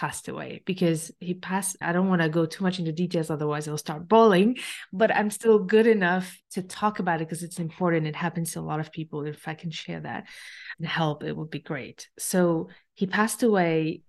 passed 0.00 0.28
away 0.28 0.62
because 0.64 1.12
he 1.20 1.34
passed. 1.34 1.76
I 1.82 1.92
don't 1.92 2.08
want 2.08 2.22
to 2.22 2.30
go 2.30 2.46
too 2.46 2.64
much 2.64 2.78
into 2.78 2.90
details, 2.90 3.28
otherwise 3.28 3.68
I'll 3.68 3.76
start 3.76 4.08
bawling. 4.08 4.56
But 4.94 5.14
I'm 5.14 5.28
still 5.28 5.58
good 5.58 5.86
enough 5.86 6.40
to 6.52 6.62
talk 6.62 7.00
about 7.00 7.20
it 7.20 7.28
because 7.28 7.42
it's 7.42 7.58
important. 7.58 8.06
It 8.06 8.16
happens 8.16 8.52
to 8.52 8.60
a 8.60 8.62
lot 8.62 8.80
of 8.80 8.92
people. 8.92 9.26
If 9.26 9.46
I 9.46 9.52
can 9.52 9.70
share 9.70 10.00
that 10.00 10.24
and 10.78 10.88
help, 10.88 11.22
it 11.22 11.36
would 11.36 11.50
be 11.50 11.58
great. 11.58 12.08
So 12.18 12.70
he 12.94 13.06
passed 13.06 13.42
away. 13.42 14.00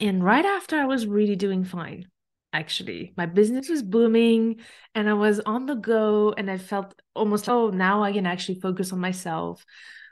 And 0.00 0.22
right 0.22 0.44
after 0.44 0.76
I 0.76 0.84
was 0.84 1.06
really 1.06 1.36
doing 1.36 1.64
fine, 1.64 2.08
actually. 2.52 3.14
My 3.16 3.24
business 3.24 3.70
was 3.70 3.82
booming 3.82 4.60
and 4.94 5.08
I 5.08 5.14
was 5.14 5.40
on 5.40 5.64
the 5.64 5.76
go 5.76 6.34
and 6.36 6.50
I 6.50 6.58
felt 6.58 6.94
almost, 7.14 7.48
oh, 7.48 7.70
now 7.70 8.02
I 8.02 8.12
can 8.12 8.26
actually 8.26 8.60
focus 8.60 8.92
on 8.92 8.98
myself, 8.98 9.64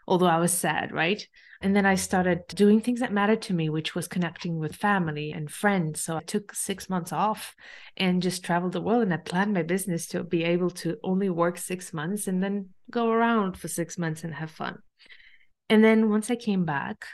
although 0.09 0.27
I 0.27 0.39
was 0.39 0.53
sad, 0.53 0.93
right? 0.93 1.23
And 1.63 1.77
then 1.77 1.85
I 1.85 1.95
started 1.95 2.47
doing 2.49 2.81
things 2.81 3.01
that 3.01 3.13
mattered 3.13 3.43
to 3.43 3.53
me, 3.53 3.69
which 3.69 3.95
was 3.95 4.09
connecting 4.09 4.59
with 4.59 4.75
family 4.75 5.33
and 5.33 5.51
friends. 5.51 6.01
So 6.01 6.17
I 6.17 6.23
took 6.23 6.55
six 6.55 6.89
months 6.89 7.13
off 7.13 7.55
and 7.99 8.23
just 8.23 8.43
traveled 8.43 8.73
the 8.73 8.81
world. 8.81 9.03
And 9.03 9.13
I 9.13 9.19
planned 9.19 9.53
my 9.53 9.63
business 9.63 10.07
to 10.09 10.25
be 10.25 10.43
able 10.43 10.71
to 10.71 10.97
only 11.05 11.29
work 11.29 11.59
six 11.59 11.93
months 11.93 12.27
and 12.29 12.43
then 12.43 12.71
go 12.91 13.11
around 13.11 13.59
for 13.59 13.69
six 13.69 13.99
months 13.99 14.25
and 14.25 14.35
have 14.35 14.51
fun. 14.51 14.79
And 15.69 15.85
then 15.85 16.09
once 16.09 16.31
I 16.31 16.37
came 16.37 16.65
back 16.65 17.05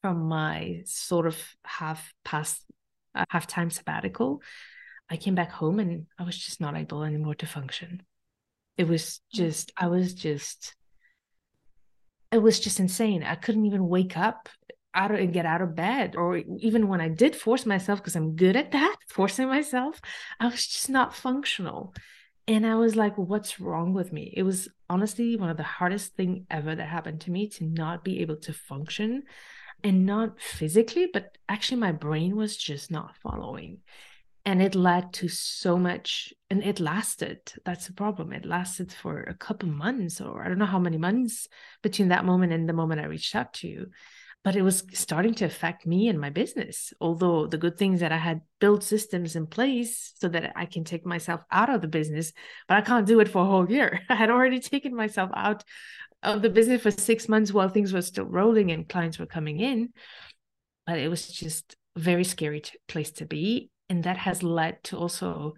from 0.00 0.28
my 0.28 0.80
sort 0.86 1.26
of 1.26 1.36
half 1.64 2.14
past 2.24 2.64
uh, 3.14 3.24
half 3.28 3.46
time 3.46 3.70
sabbatical, 3.70 4.40
I 5.10 5.18
came 5.18 5.34
back 5.34 5.50
home 5.50 5.78
and 5.78 6.06
I 6.18 6.22
was 6.22 6.38
just 6.38 6.60
not 6.60 6.76
able 6.76 7.04
anymore 7.04 7.34
to 7.34 7.46
function. 7.46 8.02
It 8.78 8.88
was 8.88 9.20
mm. 9.34 9.36
just, 9.36 9.72
I 9.76 9.88
was 9.88 10.14
just, 10.14 10.74
it 12.32 12.38
was 12.38 12.60
just 12.60 12.80
insane. 12.80 13.22
I 13.22 13.34
couldn't 13.34 13.66
even 13.66 13.88
wake 13.88 14.16
up 14.16 14.48
out 14.94 15.10
of, 15.10 15.18
and 15.18 15.32
get 15.32 15.46
out 15.46 15.62
of 15.62 15.74
bed. 15.74 16.16
Or 16.16 16.36
even 16.58 16.88
when 16.88 17.00
I 17.00 17.08
did 17.08 17.36
force 17.36 17.66
myself, 17.66 18.00
because 18.00 18.16
I'm 18.16 18.36
good 18.36 18.56
at 18.56 18.72
that, 18.72 18.96
forcing 19.08 19.48
myself, 19.48 20.00
I 20.38 20.46
was 20.46 20.66
just 20.66 20.90
not 20.90 21.14
functional. 21.14 21.94
And 22.48 22.66
I 22.66 22.74
was 22.76 22.96
like, 22.96 23.16
what's 23.16 23.60
wrong 23.60 23.92
with 23.92 24.12
me? 24.12 24.32
It 24.36 24.42
was 24.42 24.68
honestly 24.88 25.36
one 25.36 25.50
of 25.50 25.56
the 25.56 25.62
hardest 25.62 26.16
thing 26.16 26.46
ever 26.50 26.74
that 26.74 26.88
happened 26.88 27.20
to 27.22 27.30
me 27.30 27.48
to 27.50 27.64
not 27.64 28.02
be 28.02 28.20
able 28.20 28.36
to 28.38 28.52
function 28.52 29.22
and 29.84 30.04
not 30.04 30.40
physically, 30.40 31.08
but 31.12 31.36
actually 31.48 31.78
my 31.78 31.92
brain 31.92 32.36
was 32.36 32.56
just 32.56 32.90
not 32.90 33.16
following 33.22 33.78
and 34.50 34.60
it 34.60 34.74
led 34.74 35.12
to 35.12 35.28
so 35.28 35.78
much 35.78 36.34
and 36.50 36.64
it 36.64 36.80
lasted. 36.80 37.38
That's 37.64 37.86
the 37.86 37.92
problem. 37.92 38.32
It 38.32 38.44
lasted 38.44 38.92
for 38.92 39.22
a 39.22 39.32
couple 39.32 39.68
of 39.68 39.76
months 39.76 40.20
or 40.20 40.42
i 40.42 40.48
don't 40.48 40.58
know 40.58 40.66
how 40.66 40.80
many 40.80 40.98
months 40.98 41.46
between 41.82 42.08
that 42.08 42.24
moment 42.24 42.52
and 42.52 42.68
the 42.68 42.72
moment 42.72 43.00
i 43.00 43.04
reached 43.04 43.36
out 43.36 43.54
to 43.54 43.68
you. 43.68 43.86
But 44.42 44.56
it 44.56 44.62
was 44.62 44.82
starting 44.92 45.34
to 45.34 45.44
affect 45.44 45.86
me 45.86 46.08
and 46.08 46.18
my 46.18 46.30
business 46.30 46.92
although 47.00 47.46
the 47.46 47.58
good 47.58 47.78
things 47.78 48.00
that 48.00 48.10
i 48.10 48.16
had 48.16 48.40
built 48.58 48.82
systems 48.82 49.36
in 49.36 49.46
place 49.46 50.14
so 50.16 50.28
that 50.28 50.52
i 50.56 50.66
can 50.66 50.82
take 50.82 51.06
myself 51.06 51.42
out 51.52 51.70
of 51.70 51.80
the 51.80 51.94
business 51.98 52.32
but 52.66 52.76
i 52.76 52.80
can't 52.80 53.06
do 53.06 53.20
it 53.20 53.28
for 53.28 53.42
a 53.42 53.50
whole 53.52 53.70
year. 53.70 54.00
I 54.08 54.16
had 54.16 54.30
already 54.30 54.58
taken 54.58 54.96
myself 54.96 55.30
out 55.32 55.62
of 56.24 56.42
the 56.42 56.50
business 56.50 56.82
for 56.82 56.90
six 56.90 57.28
months 57.28 57.52
while 57.52 57.68
things 57.68 57.92
were 57.92 58.02
still 58.02 58.24
rolling 58.24 58.72
and 58.72 58.88
clients 58.88 59.20
were 59.20 59.26
coming 59.36 59.60
in. 59.60 59.90
But 60.88 60.98
it 60.98 61.08
was 61.08 61.28
just 61.28 61.76
a 61.94 62.00
very 62.00 62.24
scary 62.24 62.62
place 62.88 63.12
to 63.12 63.26
be 63.26 63.70
and 63.90 64.04
that 64.04 64.16
has 64.16 64.42
led 64.42 64.82
to 64.84 64.96
also 64.96 65.54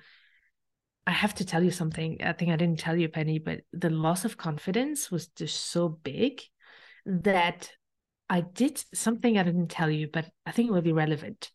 I 1.07 1.11
have 1.11 1.35
to 1.37 1.45
tell 1.45 1.64
you 1.64 1.73
something. 1.73 2.18
I 2.23 2.33
think 2.33 2.53
I 2.53 2.57
didn't 2.57 2.79
tell 2.79 2.97
you, 2.97 3.09
Penny, 3.09 3.40
but 3.40 3.62
the 3.73 3.90
loss 3.90 4.25
of 4.25 4.37
confidence 4.37 5.11
was 5.11 5.27
just 5.29 5.71
so 5.73 5.88
big 5.88 6.42
that 7.05 7.73
I 8.31 8.42
did 8.42 8.83
something 8.95 9.37
I 9.37 9.42
didn't 9.42 9.66
tell 9.66 9.90
you, 9.90 10.09
but 10.12 10.31
I 10.47 10.53
think 10.53 10.68
it 10.68 10.73
will 10.73 10.81
be 10.81 10.92
relevant 10.92 11.51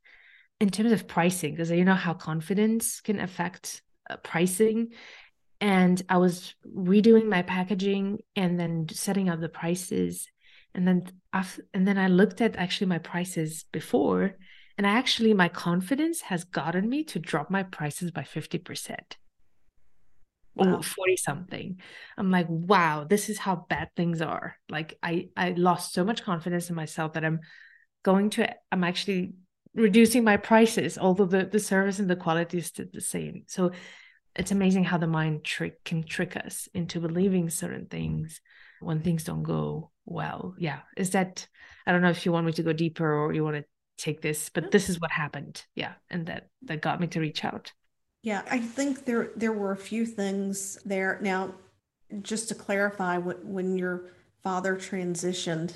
in 0.59 0.69
terms 0.69 0.91
of 0.91 1.07
pricing, 1.07 1.53
because 1.53 1.71
you 1.71 1.85
know 1.85 1.93
how 1.93 2.13
confidence 2.13 2.99
can 2.99 3.21
affect 3.21 3.81
uh, 4.09 4.17
pricing. 4.17 4.89
And 5.61 6.01
I 6.09 6.17
was 6.17 6.53
redoing 6.67 7.27
my 7.27 7.41
packaging 7.41 8.19
and 8.35 8.59
then 8.59 8.87
setting 8.91 9.29
up 9.29 9.39
the 9.39 9.49
prices. 9.49 10.27
And 10.75 10.85
then, 10.85 11.05
after, 11.31 11.65
and 11.73 11.87
then 11.87 11.97
I 11.97 12.09
looked 12.09 12.41
at 12.41 12.57
actually 12.57 12.87
my 12.87 12.99
prices 12.99 13.63
before 13.71 14.35
and 14.77 14.85
actually, 14.85 15.33
my 15.33 15.49
confidence 15.49 16.21
has 16.21 16.43
gotten 16.43 16.87
me 16.87 17.03
to 17.05 17.19
drop 17.19 17.49
my 17.49 17.63
prices 17.63 18.11
by 18.11 18.21
50%. 18.21 18.95
Wow. 20.55 20.81
40 20.81 21.17
something. 21.17 21.79
I'm 22.17 22.31
like, 22.31 22.47
wow, 22.49 23.05
this 23.07 23.29
is 23.29 23.37
how 23.37 23.65
bad 23.69 23.89
things 23.95 24.21
are. 24.21 24.55
Like 24.69 24.97
I 25.03 25.29
I 25.37 25.51
lost 25.51 25.93
so 25.93 26.03
much 26.03 26.23
confidence 26.23 26.69
in 26.69 26.75
myself 26.75 27.13
that 27.13 27.23
I'm 27.23 27.41
going 28.03 28.31
to 28.31 28.55
I'm 28.71 28.83
actually 28.83 29.33
reducing 29.75 30.23
my 30.23 30.37
prices, 30.37 30.97
although 30.97 31.25
the, 31.25 31.45
the 31.45 31.59
service 31.59 31.99
and 31.99 32.09
the 32.09 32.15
quality 32.15 32.57
is 32.57 32.67
still 32.67 32.87
the 32.91 33.01
same. 33.01 33.43
So 33.45 33.71
it's 34.35 34.51
amazing 34.51 34.83
how 34.83 34.97
the 34.97 35.07
mind 35.07 35.43
trick 35.43 35.83
can 35.83 36.03
trick 36.03 36.35
us 36.35 36.67
into 36.73 36.99
believing 36.99 37.51
certain 37.51 37.85
things 37.85 38.41
when 38.79 39.01
things 39.01 39.23
don't 39.23 39.43
go 39.43 39.91
well. 40.05 40.55
Yeah. 40.57 40.79
Is 40.95 41.11
that 41.11 41.47
I 41.85 41.91
don't 41.91 42.01
know 42.01 42.09
if 42.09 42.25
you 42.25 42.31
want 42.31 42.47
me 42.47 42.53
to 42.53 42.63
go 42.63 42.73
deeper 42.73 43.11
or 43.11 43.31
you 43.31 43.43
want 43.43 43.57
to 43.57 43.65
take 43.97 44.21
this 44.21 44.49
but 44.49 44.71
this 44.71 44.89
is 44.89 44.99
what 44.99 45.11
happened. 45.11 45.65
Yeah 45.75 45.93
and 46.09 46.25
that 46.27 46.47
that 46.63 46.81
got 46.81 46.99
me 46.99 47.07
to 47.07 47.19
reach 47.19 47.43
out. 47.43 47.73
Yeah 48.23 48.41
i 48.49 48.59
think 48.59 49.05
there 49.05 49.31
there 49.35 49.53
were 49.53 49.71
a 49.71 49.77
few 49.77 50.05
things 50.05 50.79
there. 50.85 51.19
Now 51.21 51.53
just 52.21 52.49
to 52.49 52.55
clarify 52.55 53.17
what 53.17 53.43
when 53.43 53.77
your 53.77 54.11
father 54.43 54.75
transitioned 54.75 55.73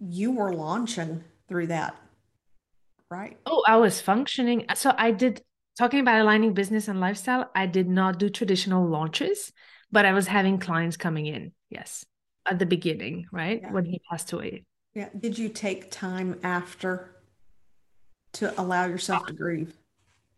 you 0.00 0.32
were 0.32 0.52
launching 0.54 1.22
through 1.48 1.66
that 1.68 1.96
right? 3.10 3.38
Oh 3.46 3.62
i 3.66 3.76
was 3.76 4.00
functioning. 4.00 4.64
So 4.74 4.94
i 4.96 5.10
did 5.10 5.42
talking 5.78 6.00
about 6.00 6.20
aligning 6.20 6.54
business 6.54 6.88
and 6.88 7.00
lifestyle 7.00 7.50
i 7.54 7.66
did 7.66 7.88
not 7.88 8.18
do 8.18 8.28
traditional 8.28 8.86
launches 8.86 9.52
but 9.92 10.04
i 10.04 10.12
was 10.12 10.26
having 10.26 10.58
clients 10.58 10.96
coming 10.96 11.26
in 11.26 11.52
yes 11.70 12.04
at 12.50 12.58
the 12.58 12.66
beginning 12.66 13.26
right 13.30 13.60
yeah. 13.62 13.72
when 13.72 13.84
he 13.84 14.00
passed 14.10 14.32
away. 14.32 14.64
Yeah 14.94 15.08
did 15.18 15.38
you 15.38 15.48
take 15.48 15.90
time 15.90 16.40
after 16.42 17.14
to 18.34 18.60
allow 18.60 18.86
yourself 18.86 19.26
to 19.26 19.32
grieve? 19.32 19.76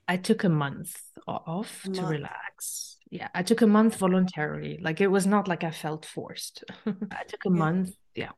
I 0.08 0.16
took 0.16 0.44
a 0.44 0.48
month 0.48 1.00
off 1.26 1.84
a 1.84 1.90
to 1.90 2.02
month. 2.02 2.10
relax. 2.10 2.96
Yeah, 3.10 3.28
I 3.34 3.42
took 3.42 3.62
a 3.62 3.66
month 3.66 3.96
voluntarily. 3.96 4.78
Like 4.82 5.00
it 5.00 5.08
was 5.08 5.26
not 5.26 5.48
like 5.48 5.64
I 5.64 5.70
felt 5.70 6.04
forced. 6.04 6.64
I 6.86 7.24
took 7.26 7.44
a 7.46 7.50
yeah. 7.50 7.58
month. 7.58 7.90
Yeah. 8.14 8.30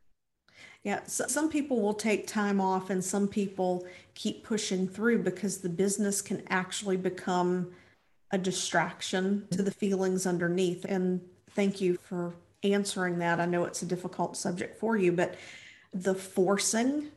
Yeah, 0.84 1.04
so 1.06 1.26
some 1.28 1.48
people 1.48 1.80
will 1.80 1.94
take 1.94 2.26
time 2.26 2.60
off 2.60 2.90
and 2.90 3.04
some 3.04 3.28
people 3.28 3.86
keep 4.14 4.44
pushing 4.44 4.88
through 4.88 5.22
because 5.22 5.58
the 5.58 5.68
business 5.68 6.20
can 6.20 6.42
actually 6.50 6.96
become 6.96 7.70
a 8.32 8.38
distraction 8.38 9.46
to 9.52 9.62
the 9.62 9.70
feelings 9.70 10.26
underneath. 10.26 10.84
And 10.84 11.20
thank 11.50 11.80
you 11.80 11.98
for 12.02 12.34
answering 12.64 13.18
that. 13.18 13.38
I 13.38 13.46
know 13.46 13.64
it's 13.64 13.82
a 13.82 13.86
difficult 13.86 14.36
subject 14.36 14.78
for 14.80 14.96
you, 14.96 15.12
but 15.12 15.36
the 15.92 16.14
forcing 16.14 17.08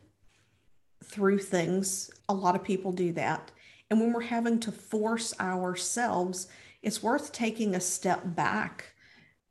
through 1.08 1.39
things, 1.39 2.12
a 2.30 2.34
lot 2.34 2.56
of 2.56 2.63
people 2.63 2.91
do 2.91 3.12
that. 3.13 3.52
And 3.89 4.00
when 4.00 4.13
we're 4.13 4.22
having 4.22 4.60
to 4.62 4.72
force 4.72 5.34
ourselves, 5.39 6.48
it's 6.82 7.04
worth 7.04 7.32
taking 7.32 7.76
a 7.76 7.80
step 7.80 8.22
back 8.24 8.96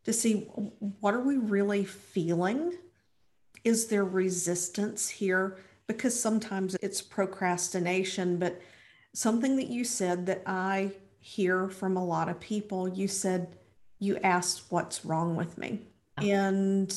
to 0.05 0.13
see 0.13 0.41
what 1.01 1.15
are 1.15 1.21
we 1.21 1.37
really 1.37 1.85
feeling? 1.85 2.75
Is 3.65 3.87
there 3.87 4.05
resistance 4.05 5.09
here? 5.09 5.59
Because 5.87 6.19
sometimes 6.19 6.77
it's 6.83 7.01
procrastination, 7.01 8.39
but 8.39 8.61
something 9.15 9.57
that 9.57 9.69
you 9.69 9.85
said 9.85 10.27
that 10.27 10.43
I 10.47 10.93
hear 11.21 11.69
from 11.69 11.97
a 11.97 12.05
lot 12.05 12.29
of 12.29 12.39
people, 12.41 12.89
you 12.89 13.09
said 13.09 13.57
you 13.99 14.19
asked 14.19 14.65
what's 14.71 15.05
wrong 15.05 15.37
with 15.37 15.57
me. 15.57 15.81
And 16.19 16.95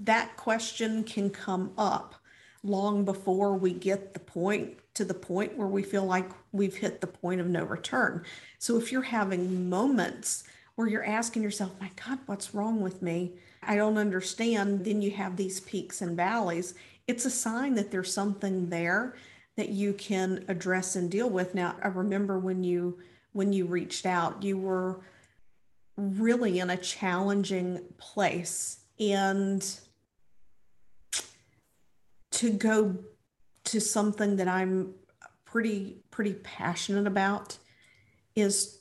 that 0.00 0.36
question 0.36 1.04
can 1.04 1.30
come 1.30 1.72
up 1.78 2.14
long 2.62 3.04
before 3.04 3.54
we 3.56 3.72
get 3.72 4.14
the 4.14 4.20
point 4.20 4.78
to 4.94 5.04
the 5.04 5.14
point 5.14 5.56
where 5.56 5.68
we 5.68 5.82
feel 5.82 6.04
like 6.04 6.30
we've 6.52 6.76
hit 6.76 7.00
the 7.00 7.06
point 7.06 7.40
of 7.40 7.48
no 7.48 7.64
return. 7.64 8.24
So 8.58 8.76
if 8.78 8.92
you're 8.92 9.02
having 9.02 9.68
moments 9.68 10.44
where 10.74 10.86
you're 10.86 11.04
asking 11.04 11.42
yourself, 11.42 11.72
my 11.80 11.90
God, 12.06 12.18
what's 12.26 12.54
wrong 12.54 12.80
with 12.80 13.02
me? 13.02 13.32
I 13.62 13.76
don't 13.76 13.98
understand. 13.98 14.84
Then 14.84 15.02
you 15.02 15.10
have 15.12 15.36
these 15.36 15.60
peaks 15.60 16.02
and 16.02 16.16
valleys. 16.16 16.74
It's 17.06 17.24
a 17.24 17.30
sign 17.30 17.74
that 17.74 17.90
there's 17.90 18.12
something 18.12 18.68
there 18.68 19.16
that 19.56 19.68
you 19.68 19.92
can 19.92 20.44
address 20.48 20.96
and 20.96 21.10
deal 21.10 21.28
with. 21.28 21.54
Now, 21.54 21.76
I 21.82 21.88
remember 21.88 22.38
when 22.38 22.64
you 22.64 22.98
when 23.32 23.52
you 23.52 23.64
reached 23.64 24.04
out, 24.04 24.42
you 24.42 24.58
were 24.58 25.00
really 25.96 26.58
in 26.58 26.70
a 26.70 26.76
challenging 26.76 27.80
place 27.96 28.80
and 29.00 29.78
to 32.42 32.50
go 32.50 32.96
to 33.62 33.80
something 33.80 34.34
that 34.34 34.48
I'm 34.48 34.94
pretty 35.44 36.02
pretty 36.10 36.32
passionate 36.32 37.06
about 37.06 37.56
is 38.34 38.80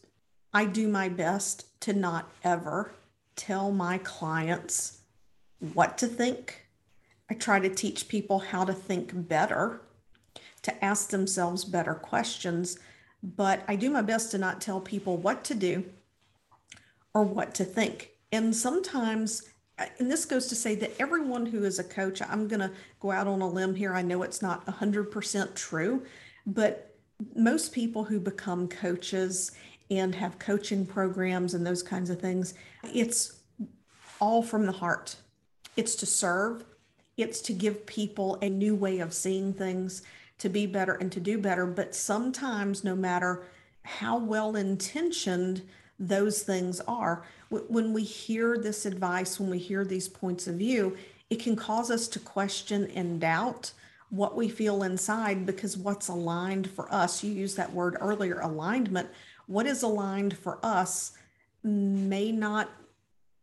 I 0.51 0.65
do 0.65 0.87
my 0.87 1.09
best 1.09 1.79
to 1.81 1.93
not 1.93 2.31
ever 2.43 2.91
tell 3.35 3.71
my 3.71 3.99
clients 3.99 5.01
what 5.75 5.95
to 5.99 6.07
think. 6.07 6.65
I 7.29 7.35
try 7.35 7.59
to 7.59 7.69
teach 7.69 8.07
people 8.07 8.39
how 8.39 8.65
to 8.65 8.73
think 8.73 9.11
better, 9.13 9.81
to 10.63 10.83
ask 10.83 11.09
themselves 11.09 11.63
better 11.63 11.93
questions, 11.93 12.79
but 13.21 13.61
I 13.67 13.75
do 13.75 13.91
my 13.91 14.01
best 14.01 14.31
to 14.31 14.39
not 14.39 14.59
tell 14.59 14.81
people 14.81 15.17
what 15.17 15.43
to 15.43 15.53
do 15.53 15.85
or 17.13 17.21
what 17.21 17.53
to 17.55 17.63
think. 17.63 18.09
And 18.31 18.55
sometimes 18.55 19.50
and 19.99 20.11
this 20.11 20.25
goes 20.25 20.47
to 20.47 20.55
say 20.55 20.75
that 20.75 20.91
everyone 20.99 21.45
who 21.45 21.63
is 21.63 21.79
a 21.79 21.83
coach, 21.83 22.21
I'm 22.21 22.47
going 22.47 22.59
to 22.59 22.71
go 22.99 23.11
out 23.11 23.27
on 23.27 23.41
a 23.41 23.47
limb 23.47 23.75
here. 23.75 23.93
I 23.93 24.01
know 24.01 24.23
it's 24.23 24.41
not 24.41 24.65
100% 24.65 25.55
true, 25.55 26.03
but 26.45 26.95
most 27.35 27.71
people 27.71 28.03
who 28.03 28.19
become 28.19 28.67
coaches 28.67 29.51
and 29.89 30.15
have 30.15 30.39
coaching 30.39 30.85
programs 30.85 31.53
and 31.53 31.65
those 31.65 31.83
kinds 31.83 32.09
of 32.09 32.19
things, 32.19 32.53
it's 32.93 33.39
all 34.19 34.41
from 34.41 34.65
the 34.65 34.71
heart. 34.71 35.15
It's 35.75 35.95
to 35.95 36.05
serve, 36.05 36.63
it's 37.17 37.41
to 37.41 37.53
give 37.53 37.85
people 37.85 38.37
a 38.41 38.49
new 38.49 38.75
way 38.75 38.99
of 38.99 39.13
seeing 39.13 39.53
things, 39.53 40.01
to 40.39 40.49
be 40.49 40.65
better 40.65 40.93
and 40.93 41.11
to 41.11 41.19
do 41.19 41.37
better. 41.37 41.65
But 41.65 41.93
sometimes, 41.93 42.83
no 42.83 42.95
matter 42.95 43.43
how 43.83 44.17
well 44.17 44.55
intentioned 44.55 45.61
those 46.01 46.41
things 46.41 46.81
are, 46.81 47.23
when 47.49 47.93
we 47.93 48.03
hear 48.03 48.57
this 48.57 48.85
advice, 48.85 49.39
when 49.39 49.49
we 49.49 49.59
hear 49.59 49.85
these 49.85 50.09
points 50.09 50.47
of 50.47 50.55
view, 50.55 50.97
it 51.29 51.39
can 51.39 51.55
cause 51.55 51.91
us 51.91 52.07
to 52.09 52.19
question 52.19 52.89
and 52.95 53.21
doubt 53.21 53.71
what 54.09 54.35
we 54.35 54.49
feel 54.49 54.83
inside 54.83 55.45
because 55.45 55.77
what's 55.77 56.09
aligned 56.09 56.69
for 56.69 56.91
us, 56.93 57.23
you 57.23 57.31
used 57.31 57.55
that 57.55 57.71
word 57.71 57.95
earlier, 58.01 58.39
alignment, 58.39 59.07
what 59.47 59.65
is 59.65 59.83
aligned 59.83 60.37
for 60.37 60.59
us 60.63 61.13
may 61.63 62.31
not 62.31 62.69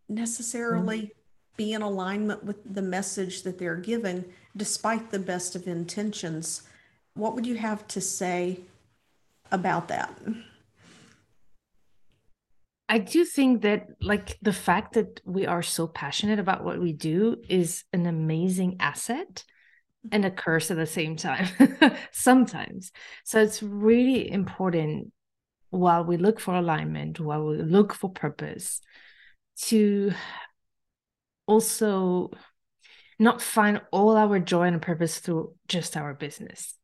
necessarily 0.08 0.98
mm-hmm. 0.98 1.12
be 1.56 1.72
in 1.72 1.82
alignment 1.82 2.42
with 2.44 2.74
the 2.74 2.82
message 2.82 3.42
that 3.42 3.58
they're 3.58 3.76
giving, 3.76 4.24
despite 4.56 5.10
the 5.10 5.18
best 5.18 5.54
of 5.54 5.68
intentions. 5.68 6.62
What 7.14 7.34
would 7.34 7.46
you 7.46 7.56
have 7.56 7.86
to 7.88 8.00
say 8.00 8.60
about 9.50 9.88
that? 9.88 10.18
I 12.88 12.98
do 12.98 13.24
think 13.24 13.62
that 13.62 13.88
like 14.00 14.38
the 14.40 14.52
fact 14.52 14.94
that 14.94 15.20
we 15.24 15.46
are 15.46 15.62
so 15.62 15.86
passionate 15.86 16.38
about 16.38 16.64
what 16.64 16.80
we 16.80 16.92
do 16.92 17.36
is 17.48 17.84
an 17.92 18.06
amazing 18.06 18.76
asset 18.80 19.44
and 20.10 20.24
a 20.24 20.30
curse 20.30 20.70
at 20.70 20.78
the 20.78 20.86
same 20.86 21.16
time 21.16 21.48
sometimes. 22.12 22.92
So 23.24 23.40
it's 23.40 23.62
really 23.62 24.30
important 24.30 25.12
while 25.70 26.04
we 26.04 26.16
look 26.16 26.40
for 26.40 26.54
alignment, 26.54 27.20
while 27.20 27.44
we 27.44 27.58
look 27.58 27.92
for 27.92 28.10
purpose 28.10 28.80
to 29.64 30.12
also 31.46 32.30
not 33.18 33.42
find 33.42 33.82
all 33.90 34.16
our 34.16 34.38
joy 34.38 34.62
and 34.62 34.80
purpose 34.80 35.18
through 35.18 35.54
just 35.66 35.96
our 35.96 36.14
business. 36.14 36.74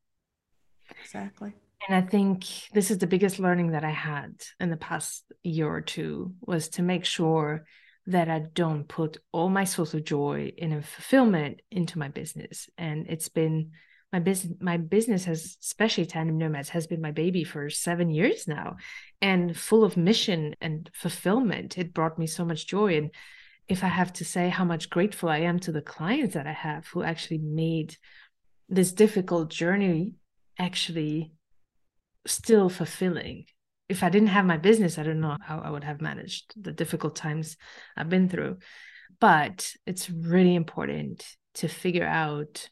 Exactly. 1.01 1.55
And 1.89 1.97
I 1.97 2.07
think 2.07 2.47
this 2.73 2.91
is 2.91 2.99
the 2.99 3.07
biggest 3.07 3.39
learning 3.39 3.73
that 3.73 3.85
I 3.85 3.91
had 3.91 4.43
in 4.59 4.71
the 4.71 4.77
past 4.77 5.25
year 5.43 5.69
or 5.69 5.81
two 5.81 6.35
was 6.41 6.69
to 6.71 6.83
make 6.83 7.05
sure 7.05 7.67
that 8.07 8.29
I 8.29 8.41
don't 8.55 8.87
put 8.87 9.19
all 9.33 9.49
my 9.49 9.65
source 9.65 9.95
of 9.95 10.05
joy 10.05 10.53
and 10.61 10.85
fulfillment 10.85 11.61
into 11.71 11.99
my 11.99 12.09
business. 12.09 12.69
And 12.77 13.07
it's 13.09 13.29
been 13.29 13.73
my 14.15 14.21
business 14.21 14.57
my 14.61 14.77
business 14.77 15.25
has 15.25 15.57
especially 15.61 16.07
tandem 16.07 16.39
nomads 16.39 16.69
has 16.69 16.87
been 16.87 17.01
my 17.01 17.11
baby 17.11 17.43
for 17.43 17.69
seven 17.69 18.11
years 18.11 18.47
now 18.47 18.77
and 19.21 19.57
full 19.57 19.83
of 19.83 19.97
mission 19.97 20.55
and 20.61 20.89
fulfillment 20.95 21.77
it 21.79 21.93
brought 21.93 22.17
me 22.17 22.29
so 22.29 22.45
much 22.45 22.69
joy 22.69 22.97
and 22.97 23.11
if 23.67 23.83
i 23.83 23.89
have 23.89 24.13
to 24.13 24.25
say 24.25 24.49
how 24.49 24.65
much 24.65 24.89
grateful 24.89 25.29
i 25.29 25.39
am 25.39 25.59
to 25.59 25.73
the 25.73 25.83
clients 25.83 26.35
that 26.35 26.47
i 26.47 26.53
have 26.53 26.87
who 26.87 27.03
actually 27.03 27.39
made 27.39 27.97
this 28.69 28.93
difficult 28.93 29.51
journey 29.51 30.13
actually 30.61 31.34
still 32.27 32.69
fulfilling. 32.69 33.47
If 33.89 34.03
I 34.03 34.09
didn't 34.09 34.29
have 34.29 34.47
my 34.47 34.57
business, 34.57 34.99
I 34.99 35.03
don't 35.03 35.21
know 35.21 35.37
how 35.43 35.61
I 35.61 35.71
would 35.71 35.85
have 35.85 36.01
managed 36.01 36.55
the 36.57 36.73
difficult 36.73 37.17
times 37.17 37.57
I've 37.97 38.09
been 38.09 38.29
through. 38.29 38.59
But 39.21 39.73
it's 39.87 40.11
really 40.11 40.55
important 40.55 41.27
to 41.55 41.69
figure 41.69 42.07
out, 42.07 42.69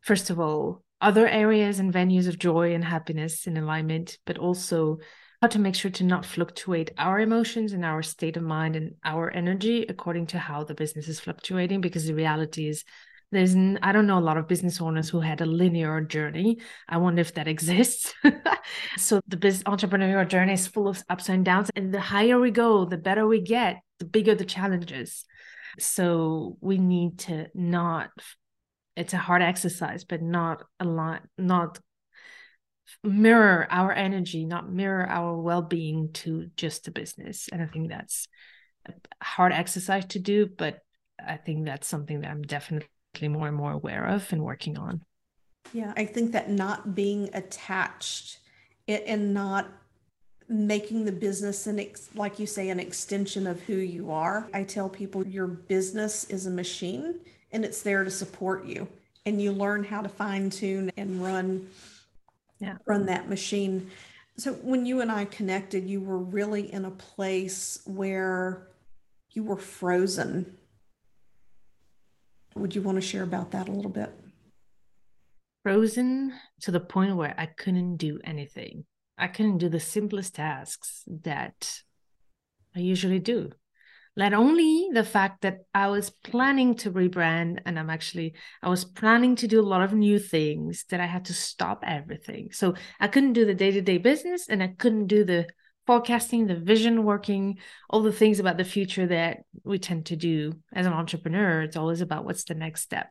first 0.00 0.30
of 0.30 0.38
all, 0.38 0.84
other 1.00 1.26
areas 1.26 1.78
and 1.78 1.92
venues 1.92 2.28
of 2.28 2.38
joy 2.38 2.74
and 2.74 2.84
happiness 2.84 3.46
and 3.46 3.58
alignment, 3.58 4.18
but 4.24 4.38
also 4.38 4.98
how 5.40 5.48
to 5.48 5.58
make 5.58 5.74
sure 5.74 5.90
to 5.90 6.04
not 6.04 6.26
fluctuate 6.26 6.92
our 6.98 7.18
emotions 7.18 7.72
and 7.72 7.84
our 7.84 8.02
state 8.02 8.36
of 8.36 8.42
mind 8.42 8.76
and 8.76 8.94
our 9.04 9.30
energy 9.30 9.86
according 9.88 10.26
to 10.26 10.38
how 10.38 10.62
the 10.62 10.74
business 10.74 11.08
is 11.08 11.18
fluctuating. 11.18 11.80
Because 11.80 12.06
the 12.06 12.14
reality 12.14 12.68
is, 12.68 12.84
there's 13.32 13.54
i 13.82 13.92
don't 13.92 14.06
know 14.06 14.18
a 14.18 14.20
lot 14.20 14.36
of 14.36 14.48
business 14.48 14.80
owners 14.80 15.08
who 15.08 15.20
had 15.20 15.40
a 15.40 15.46
linear 15.46 16.00
journey. 16.00 16.58
I 16.88 16.96
wonder 16.96 17.20
if 17.20 17.34
that 17.34 17.48
exists. 17.48 18.14
So 18.98 19.20
the 19.26 19.36
business 19.36 19.64
entrepreneurial 19.64 20.28
journey 20.28 20.52
is 20.52 20.66
full 20.66 20.86
of 20.86 21.02
ups 21.08 21.28
and 21.28 21.44
downs 21.44 21.70
and 21.74 21.92
the 21.92 22.00
higher 22.00 22.38
we 22.38 22.50
go 22.50 22.84
the 22.84 22.98
better 22.98 23.26
we 23.26 23.40
get 23.40 23.80
the 23.98 24.04
bigger 24.04 24.34
the 24.34 24.44
challenges. 24.44 25.24
So 25.78 26.56
we 26.60 26.78
need 26.78 27.18
to 27.20 27.48
not 27.54 28.10
it's 28.96 29.14
a 29.14 29.18
hard 29.18 29.42
exercise 29.42 30.04
but 30.04 30.22
not 30.22 30.62
a 30.78 30.84
lot 30.84 31.22
not 31.38 31.78
mirror 33.02 33.66
our 33.70 33.92
energy 33.92 34.44
not 34.44 34.70
mirror 34.70 35.06
our 35.08 35.40
well-being 35.40 36.12
to 36.12 36.50
just 36.56 36.84
the 36.84 36.90
business. 36.90 37.48
And 37.50 37.62
i 37.62 37.66
think 37.66 37.90
that's 37.90 38.28
a 38.86 38.92
hard 39.22 39.52
exercise 39.52 40.06
to 40.06 40.18
do 40.18 40.46
but 40.46 40.80
i 41.24 41.36
think 41.36 41.66
that's 41.66 41.86
something 41.86 42.20
that 42.20 42.30
i'm 42.30 42.42
definitely 42.42 42.88
more 43.22 43.48
and 43.48 43.56
more 43.56 43.72
aware 43.72 44.04
of 44.06 44.32
and 44.32 44.42
working 44.42 44.78
on. 44.78 45.02
Yeah, 45.72 45.92
I 45.96 46.04
think 46.04 46.32
that 46.32 46.50
not 46.50 46.94
being 46.94 47.30
attached 47.34 48.38
and 48.88 49.34
not 49.34 49.68
making 50.48 51.04
the 51.04 51.12
business 51.12 51.66
an 51.66 51.78
ex- 51.78 52.10
like 52.14 52.38
you 52.38 52.46
say 52.46 52.70
an 52.70 52.80
extension 52.80 53.46
of 53.46 53.60
who 53.62 53.76
you 53.76 54.10
are. 54.10 54.48
I 54.52 54.64
tell 54.64 54.88
people 54.88 55.26
your 55.26 55.46
business 55.46 56.24
is 56.24 56.46
a 56.46 56.50
machine 56.50 57.20
and 57.52 57.64
it's 57.64 57.82
there 57.82 58.02
to 58.02 58.10
support 58.10 58.64
you 58.64 58.88
and 59.26 59.40
you 59.40 59.52
learn 59.52 59.84
how 59.84 60.00
to 60.00 60.08
fine 60.08 60.50
tune 60.50 60.90
and 60.96 61.22
run 61.22 61.68
yeah. 62.58 62.76
run 62.86 63.06
that 63.06 63.28
machine. 63.28 63.90
So 64.36 64.54
when 64.54 64.86
you 64.86 65.00
and 65.00 65.10
I 65.10 65.24
connected, 65.26 65.88
you 65.88 66.00
were 66.00 66.18
really 66.18 66.72
in 66.72 66.84
a 66.84 66.90
place 66.90 67.80
where 67.84 68.66
you 69.32 69.44
were 69.44 69.56
frozen 69.56 70.56
would 72.60 72.74
you 72.74 72.82
want 72.82 72.96
to 72.96 73.02
share 73.02 73.22
about 73.22 73.50
that 73.52 73.68
a 73.68 73.72
little 73.72 73.90
bit? 73.90 74.12
Frozen 75.62 76.32
to 76.62 76.70
the 76.70 76.80
point 76.80 77.16
where 77.16 77.34
I 77.36 77.46
couldn't 77.46 77.96
do 77.96 78.20
anything. 78.24 78.84
I 79.18 79.28
couldn't 79.28 79.58
do 79.58 79.68
the 79.68 79.80
simplest 79.80 80.36
tasks 80.36 81.02
that 81.06 81.82
I 82.74 82.80
usually 82.80 83.18
do. 83.18 83.50
Let 84.16 84.32
only 84.34 84.88
the 84.92 85.04
fact 85.04 85.42
that 85.42 85.60
I 85.72 85.88
was 85.88 86.10
planning 86.10 86.74
to 86.76 86.90
rebrand 86.90 87.60
and 87.64 87.78
I'm 87.78 87.90
actually, 87.90 88.34
I 88.62 88.68
was 88.68 88.84
planning 88.84 89.36
to 89.36 89.46
do 89.46 89.60
a 89.60 89.62
lot 89.62 89.82
of 89.82 89.92
new 89.92 90.18
things 90.18 90.84
that 90.90 91.00
I 91.00 91.06
had 91.06 91.26
to 91.26 91.34
stop 91.34 91.84
everything. 91.86 92.50
So 92.52 92.74
I 92.98 93.08
couldn't 93.08 93.34
do 93.34 93.44
the 93.44 93.54
day 93.54 93.70
to 93.70 93.80
day 93.80 93.98
business 93.98 94.48
and 94.48 94.62
I 94.62 94.68
couldn't 94.68 95.06
do 95.06 95.24
the 95.24 95.46
forecasting, 95.90 96.46
the 96.46 96.54
vision 96.54 97.02
working, 97.02 97.58
all 97.88 98.00
the 98.00 98.12
things 98.12 98.38
about 98.38 98.56
the 98.56 98.62
future 98.62 99.08
that 99.08 99.38
we 99.64 99.76
tend 99.76 100.06
to 100.06 100.14
do 100.14 100.52
as 100.72 100.86
an 100.86 100.92
entrepreneur. 100.92 101.62
It's 101.62 101.76
always 101.76 102.00
about 102.00 102.24
what's 102.24 102.44
the 102.44 102.54
next 102.54 102.82
step. 102.82 103.08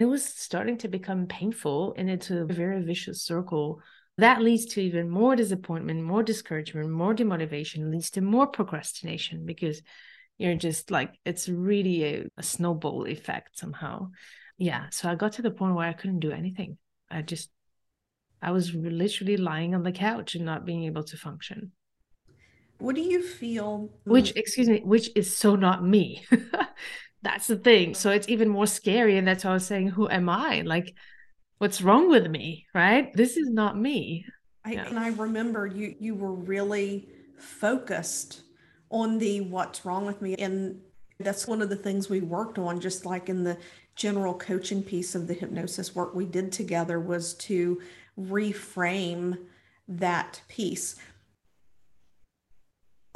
It 0.00 0.06
was 0.06 0.24
starting 0.24 0.78
to 0.78 0.88
become 0.88 1.26
painful 1.26 1.92
and 1.98 2.08
it's 2.08 2.30
a 2.30 2.46
very 2.46 2.82
vicious 2.82 3.20
circle 3.20 3.82
that 4.16 4.40
leads 4.40 4.64
to 4.64 4.80
even 4.80 5.10
more 5.10 5.36
disappointment, 5.36 6.02
more 6.02 6.22
discouragement, 6.22 6.88
more 6.88 7.14
demotivation, 7.14 7.90
leads 7.90 8.08
to 8.12 8.22
more 8.22 8.46
procrastination 8.46 9.44
because 9.44 9.82
you're 10.38 10.54
just 10.54 10.90
like, 10.90 11.12
it's 11.26 11.46
really 11.46 12.04
a, 12.04 12.24
a 12.38 12.42
snowball 12.42 13.06
effect 13.06 13.58
somehow. 13.58 14.08
Yeah. 14.56 14.86
So 14.92 15.10
I 15.10 15.14
got 15.14 15.34
to 15.34 15.42
the 15.42 15.50
point 15.50 15.74
where 15.74 15.86
I 15.86 15.92
couldn't 15.92 16.20
do 16.20 16.30
anything. 16.30 16.78
I 17.10 17.20
just, 17.20 17.50
I 18.40 18.50
was 18.52 18.72
literally 18.72 19.36
lying 19.36 19.74
on 19.74 19.82
the 19.82 19.92
couch 19.92 20.36
and 20.36 20.46
not 20.46 20.64
being 20.64 20.84
able 20.84 21.04
to 21.04 21.18
function. 21.18 21.72
What 22.78 22.94
do 22.94 23.00
you 23.00 23.22
feel? 23.22 23.90
Which, 24.04 24.32
excuse 24.36 24.68
me, 24.68 24.80
which 24.84 25.10
is 25.14 25.34
so 25.34 25.56
not 25.56 25.84
me. 25.84 26.24
that's 27.22 27.46
the 27.46 27.56
thing. 27.56 27.94
So 27.94 28.10
it's 28.10 28.28
even 28.28 28.48
more 28.48 28.66
scary. 28.66 29.16
And 29.16 29.26
that's 29.26 29.44
why 29.44 29.50
I 29.50 29.54
was 29.54 29.66
saying, 29.66 29.88
who 29.88 30.08
am 30.08 30.28
I? 30.28 30.62
Like, 30.62 30.94
what's 31.58 31.80
wrong 31.80 32.10
with 32.10 32.26
me 32.26 32.66
right 32.74 33.14
this 33.14 33.36
is 33.36 33.48
not 33.48 33.78
me 33.78 34.26
I, 34.64 34.72
yeah. 34.72 34.86
and 34.86 34.98
i 34.98 35.08
remember 35.08 35.66
you 35.66 35.94
you 35.98 36.14
were 36.14 36.34
really 36.34 37.08
focused 37.38 38.42
on 38.90 39.18
the 39.18 39.40
what's 39.40 39.84
wrong 39.84 40.04
with 40.04 40.20
me 40.20 40.34
and 40.36 40.80
that's 41.20 41.46
one 41.46 41.62
of 41.62 41.68
the 41.68 41.76
things 41.76 42.10
we 42.10 42.20
worked 42.20 42.58
on 42.58 42.80
just 42.80 43.06
like 43.06 43.28
in 43.28 43.44
the 43.44 43.56
general 43.96 44.34
coaching 44.34 44.82
piece 44.82 45.14
of 45.14 45.26
the 45.26 45.34
hypnosis 45.34 45.94
work 45.94 46.14
we 46.14 46.26
did 46.26 46.50
together 46.50 46.98
was 47.00 47.34
to 47.34 47.80
reframe 48.18 49.38
that 49.86 50.40
piece 50.48 50.96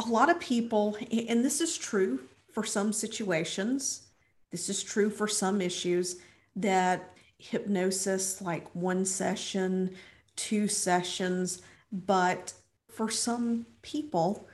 a 0.05 0.09
lot 0.09 0.31
of 0.31 0.39
people 0.39 0.97
and 1.11 1.45
this 1.45 1.61
is 1.61 1.77
true 1.77 2.21
for 2.53 2.65
some 2.65 2.93
situations 2.93 4.09
this 4.51 4.69
is 4.69 4.83
true 4.83 5.11
for 5.11 5.29
some 5.29 5.61
issues 5.61 6.17
that 6.57 7.15
hypnosis 7.39 8.41
like 8.41 8.75
one 8.75 9.05
session, 9.05 9.95
two 10.37 10.69
sessions, 10.69 11.63
but 11.93 12.53
for 12.89 13.09
some 13.11 13.67
people, 13.83 14.49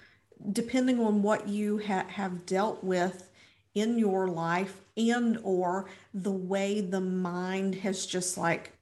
depending 0.53 1.01
on 1.01 1.23
what 1.23 1.49
you 1.49 1.79
ha- 1.79 2.07
have 2.09 2.45
dealt 2.45 2.85
with 2.85 3.31
in 3.75 3.99
your 3.99 4.29
life 4.29 4.81
and 4.97 5.39
or 5.43 5.89
the 6.13 6.31
way 6.31 6.81
the 6.81 7.01
mind 7.01 7.75
has 7.77 8.07
just 8.07 8.37
like 8.37 8.73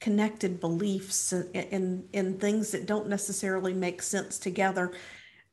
connected 0.00 0.60
beliefs 0.60 1.32
and 1.32 2.06
in 2.12 2.38
things 2.38 2.70
that 2.72 2.86
don't 2.86 3.08
necessarily 3.08 3.72
make 3.72 4.02
sense 4.02 4.38
together 4.38 4.92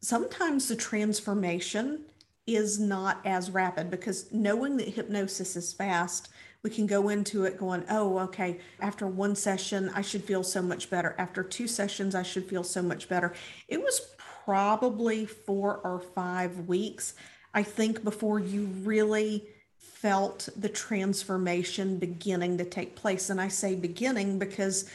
sometimes 0.01 0.67
the 0.67 0.75
transformation 0.75 2.05
is 2.47 2.79
not 2.79 3.21
as 3.25 3.51
rapid 3.51 3.89
because 3.91 4.31
knowing 4.31 4.77
that 4.77 4.89
hypnosis 4.89 5.55
is 5.55 5.71
fast 5.71 6.29
we 6.63 6.69
can 6.69 6.85
go 6.85 7.09
into 7.09 7.45
it 7.45 7.57
going, 7.57 7.83
oh, 7.89 8.19
okay, 8.19 8.59
after 8.79 9.07
one 9.07 9.35
session, 9.35 9.89
I 9.95 10.01
should 10.01 10.23
feel 10.23 10.43
so 10.43 10.61
much 10.61 10.89
better. 10.89 11.15
After 11.17 11.43
two 11.43 11.67
sessions, 11.67 12.13
I 12.13 12.23
should 12.23 12.45
feel 12.45 12.63
so 12.63 12.83
much 12.83 13.09
better. 13.09 13.33
It 13.67 13.81
was 13.81 13.99
probably 14.45 15.25
four 15.25 15.77
or 15.77 15.99
five 15.99 16.67
weeks, 16.67 17.15
I 17.53 17.63
think, 17.63 18.03
before 18.03 18.39
you 18.39 18.65
really 18.83 19.47
felt 19.77 20.49
the 20.55 20.69
transformation 20.69 21.97
beginning 21.97 22.59
to 22.59 22.65
take 22.65 22.95
place. 22.95 23.31
And 23.31 23.41
I 23.41 23.47
say 23.47 23.75
beginning 23.75 24.37
because 24.37 24.89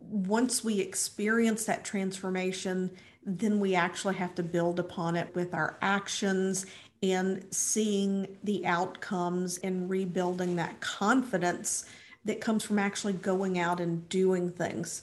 once 0.00 0.64
we 0.64 0.80
experience 0.80 1.64
that 1.66 1.84
transformation, 1.84 2.90
then 3.24 3.60
we 3.60 3.74
actually 3.74 4.14
have 4.14 4.34
to 4.34 4.42
build 4.42 4.78
upon 4.78 5.16
it 5.16 5.34
with 5.34 5.54
our 5.54 5.78
actions 5.82 6.66
and 7.02 7.44
seeing 7.50 8.36
the 8.44 8.66
outcomes 8.66 9.58
and 9.58 9.88
rebuilding 9.88 10.56
that 10.56 10.80
confidence 10.80 11.84
that 12.24 12.40
comes 12.40 12.62
from 12.64 12.78
actually 12.78 13.14
going 13.14 13.58
out 13.58 13.80
and 13.80 14.08
doing 14.08 14.50
things. 14.50 15.02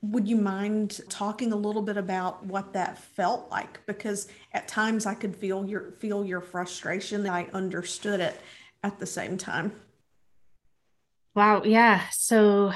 Would 0.00 0.28
you 0.28 0.36
mind 0.36 1.00
talking 1.08 1.52
a 1.52 1.56
little 1.56 1.82
bit 1.82 1.96
about 1.96 2.44
what 2.44 2.72
that 2.74 2.98
felt 2.98 3.50
like? 3.50 3.84
Because 3.86 4.28
at 4.52 4.68
times 4.68 5.06
I 5.06 5.14
could 5.14 5.34
feel 5.34 5.66
your 5.66 5.92
feel 5.92 6.24
your 6.24 6.40
frustration. 6.40 7.28
I 7.28 7.48
understood 7.52 8.20
it 8.20 8.40
at 8.84 8.98
the 8.98 9.06
same 9.06 9.36
time. 9.36 9.72
Wow, 11.34 11.62
yeah. 11.64 12.02
So 12.12 12.72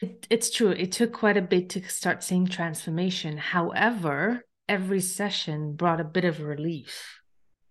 it, 0.00 0.26
it's 0.30 0.50
true. 0.50 0.70
It 0.70 0.92
took 0.92 1.12
quite 1.12 1.36
a 1.36 1.42
bit 1.42 1.70
to 1.70 1.88
start 1.88 2.22
seeing 2.22 2.46
transformation. 2.46 3.38
However, 3.38 4.44
every 4.68 5.00
session 5.00 5.74
brought 5.74 6.00
a 6.00 6.04
bit 6.04 6.24
of 6.24 6.40
relief 6.40 7.20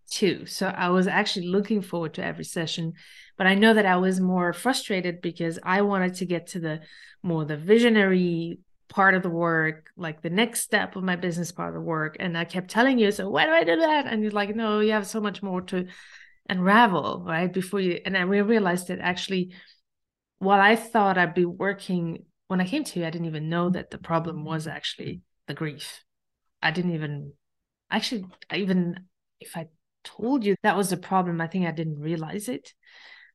too. 0.10 0.46
So 0.46 0.68
I 0.68 0.90
was 0.90 1.08
actually 1.08 1.48
looking 1.48 1.82
forward 1.82 2.14
to 2.16 2.26
every 2.26 2.46
session, 2.46 2.94
but 3.38 3.48
I 3.48 3.56
know 3.56 3.74
that 3.74 3.86
I 3.86 3.98
was 3.98 4.20
more 4.20 4.54
frustrated 4.54 5.22
because 5.22 5.60
I 5.64 5.82
wanted 5.82 6.16
to 6.16 6.26
get 6.26 6.48
to 6.48 6.60
the 6.60 6.82
more 7.24 7.44
the 7.44 7.58
visionary 7.58 8.60
part 8.88 9.16
of 9.16 9.24
the 9.24 9.30
work, 9.30 9.90
like 9.98 10.22
the 10.22 10.30
next 10.30 10.62
step 10.62 10.96
of 10.96 11.04
my 11.04 11.16
business 11.16 11.52
part 11.52 11.70
of 11.70 11.76
the 11.76 11.82
work. 11.82 12.18
And 12.20 12.38
I 12.38 12.46
kept 12.46 12.70
telling 12.70 13.00
you, 13.00 13.12
so 13.12 13.30
why 13.30 13.46
do 13.46 13.52
I 13.52 13.64
do 13.64 13.78
that? 13.78 14.06
And 14.06 14.22
you're 14.22 14.32
like, 14.32 14.56
no, 14.56 14.80
you 14.80 14.92
have 14.92 15.08
so 15.08 15.20
much 15.20 15.42
more 15.42 15.62
to 15.64 15.88
unravel, 16.48 17.24
right? 17.26 17.52
Before 17.52 17.80
you 17.80 18.00
and 18.06 18.16
I 18.16 18.22
realized 18.22 18.88
that 18.88 19.00
actually 19.00 19.54
while 20.39 20.60
I 20.60 20.76
thought 20.76 21.17
I'd 21.17 21.34
be 21.34 21.45
working 21.45 22.26
when 22.48 22.62
I 22.62 22.67
came 22.67 22.84
to 22.84 23.00
you, 23.00 23.06
I 23.06 23.10
didn't 23.10 23.28
even 23.28 23.50
know 23.50 23.69
that 23.71 23.89
the 23.89 23.98
problem 23.98 24.45
was 24.45 24.67
actually 24.67 25.21
the 25.48 25.54
grief. 25.54 26.04
I 26.62 26.71
didn't 26.71 26.93
even 26.93 27.34
actually 27.89 28.26
even 28.54 29.08
if 29.39 29.58
I 29.58 29.67
told 30.04 30.45
you 30.45 30.56
that 30.63 30.78
was 30.78 30.89
the 30.89 30.98
problem, 30.98 31.41
I 31.41 31.48
think 31.48 31.65
I 31.67 31.71
didn't 31.71 32.00
realize 32.00 32.48
it. 32.48 32.74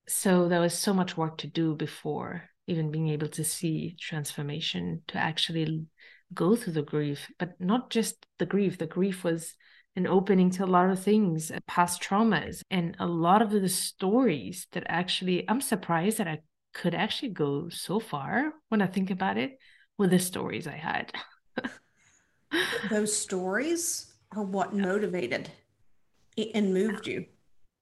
So 0.08 0.48
there 0.48 0.60
was 0.60 0.74
so 0.74 0.94
much 0.94 1.16
work 1.16 1.38
to 1.38 1.46
do 1.46 1.74
before 1.74 2.44
even 2.66 2.90
being 2.90 3.08
able 3.08 3.28
to 3.28 3.44
see 3.44 3.96
transformation 3.98 5.02
to 5.08 5.18
actually 5.18 5.86
go 6.32 6.54
through 6.54 6.74
the 6.74 6.82
grief, 6.82 7.28
but 7.38 7.60
not 7.60 7.90
just 7.90 8.24
the 8.38 8.46
grief. 8.46 8.78
The 8.78 8.86
grief 8.86 9.24
was 9.24 9.54
an 9.96 10.06
opening 10.06 10.50
to 10.50 10.64
a 10.64 10.66
lot 10.66 10.88
of 10.88 11.02
things, 11.02 11.50
past 11.66 12.00
traumas, 12.00 12.62
and 12.70 12.96
a 13.00 13.06
lot 13.06 13.42
of 13.42 13.50
the 13.50 13.68
stories 13.68 14.68
that 14.72 14.84
actually, 14.88 15.48
I'm 15.48 15.60
surprised 15.60 16.18
that 16.18 16.28
I 16.28 16.38
could 16.72 16.94
actually 16.94 17.30
go 17.30 17.68
so 17.68 18.00
far 18.00 18.52
when 18.68 18.82
I 18.82 18.86
think 18.86 19.10
about 19.10 19.36
it 19.36 19.58
with 19.98 20.10
the 20.10 20.18
stories 20.18 20.66
I 20.66 20.76
had. 20.76 21.12
Those 22.90 23.14
stories 23.14 24.12
are 24.36 24.42
what 24.42 24.74
motivated 24.74 25.50
and 26.54 26.72
moved 26.72 27.06
you. 27.06 27.26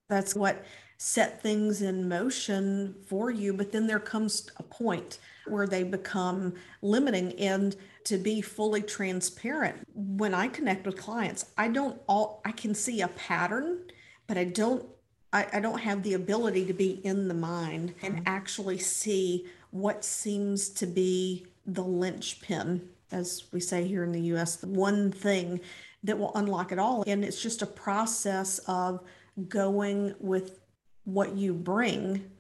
That's 0.09 0.35
what 0.35 0.65
set 0.97 1.41
things 1.43 1.81
in 1.81 2.09
motion 2.09 2.95
for 3.07 3.31
you. 3.31 3.53
But 3.53 3.73
then 3.73 3.87
there 3.87 4.01
comes 4.01 4.51
a 4.57 4.63
point 4.63 5.19
where 5.47 5.67
they 5.67 5.85
become 5.85 6.55
limiting. 6.83 7.39
And 7.39 7.77
to 8.05 8.19
be 8.19 8.41
fully 8.41 8.83
transparent, 8.83 9.87
when 9.95 10.35
I 10.35 10.49
connect 10.49 10.87
with 10.87 10.97
clients, 10.97 11.47
I 11.57 11.69
don't 11.69 12.01
all 12.09 12.43
I 12.45 12.53
can 12.53 12.75
see 12.75 13.01
a 13.01 13.09
pattern, 13.09 13.85
but 14.27 14.37
I 14.37 14.45
don't 14.45 14.85
I, 15.33 15.47
I 15.55 15.61
don't 15.61 15.81
have 15.81 16.03
the 16.03 16.15
ability 16.15 16.65
to 16.67 16.73
be 16.73 17.01
in 17.05 17.29
the 17.29 17.35
mind 17.35 17.95
and 18.03 18.15
mm-hmm. 18.15 18.23
actually 18.27 18.79
see 18.79 19.47
what 19.71 20.05
seems 20.05 20.69
to 20.71 20.87
be 20.87 21.47
the 21.67 21.83
linchpin, 21.83 22.89
as 23.13 23.45
we 23.53 23.61
say 23.61 23.87
here 23.87 24.05
in 24.05 24.13
the 24.13 24.21
US, 24.35 24.57
the 24.57 24.69
one 24.69 25.13
thing 25.13 25.61
that 26.05 26.19
will 26.19 26.35
unlock 26.35 26.73
it 26.73 26.79
all. 26.79 27.05
And 27.07 27.25
it's 27.25 27.43
just 27.43 27.63
a 27.63 27.67
process 27.67 28.59
of 28.67 29.01
going 29.49 30.15
with 30.19 30.61
what 31.05 31.37
you 31.37 31.53
bring 31.53 32.31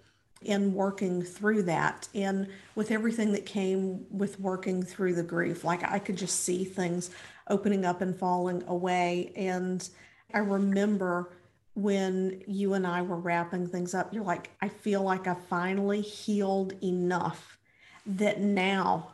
and 0.46 0.72
working 0.72 1.22
through 1.22 1.64
that. 1.64 2.09
And 2.14 2.48
with 2.74 2.90
everything 2.90 3.33
that 3.33 3.44
came 3.44 4.07
with 4.11 4.38
working 4.40 4.83
through 4.83 5.14
the 5.14 5.22
grief, 5.22 5.64
like 5.64 5.83
I 5.83 5.98
could 5.98 6.16
just 6.16 6.44
see 6.44 6.64
things 6.64 7.11
opening 7.48 7.85
up 7.85 8.01
and 8.01 8.16
falling 8.16 8.62
away. 8.66 9.33
And 9.37 9.87
I 10.33 10.38
remember 10.38 11.33
when 11.79 12.43
you 12.49 12.75
and 12.75 12.85
I 12.85 13.03
were 13.03 13.17
wrapping 13.17 13.69
things 13.69 13.95
up, 13.95 14.12
you're 14.12 14.25
like, 14.25 14.51
I 14.61 14.69
feel 14.69 15.03
like 15.03 15.29
I 15.29 15.35
finally 15.35 16.01
healed 16.01 16.73
enough 16.83 17.57
that 18.05 18.41
now 18.41 19.12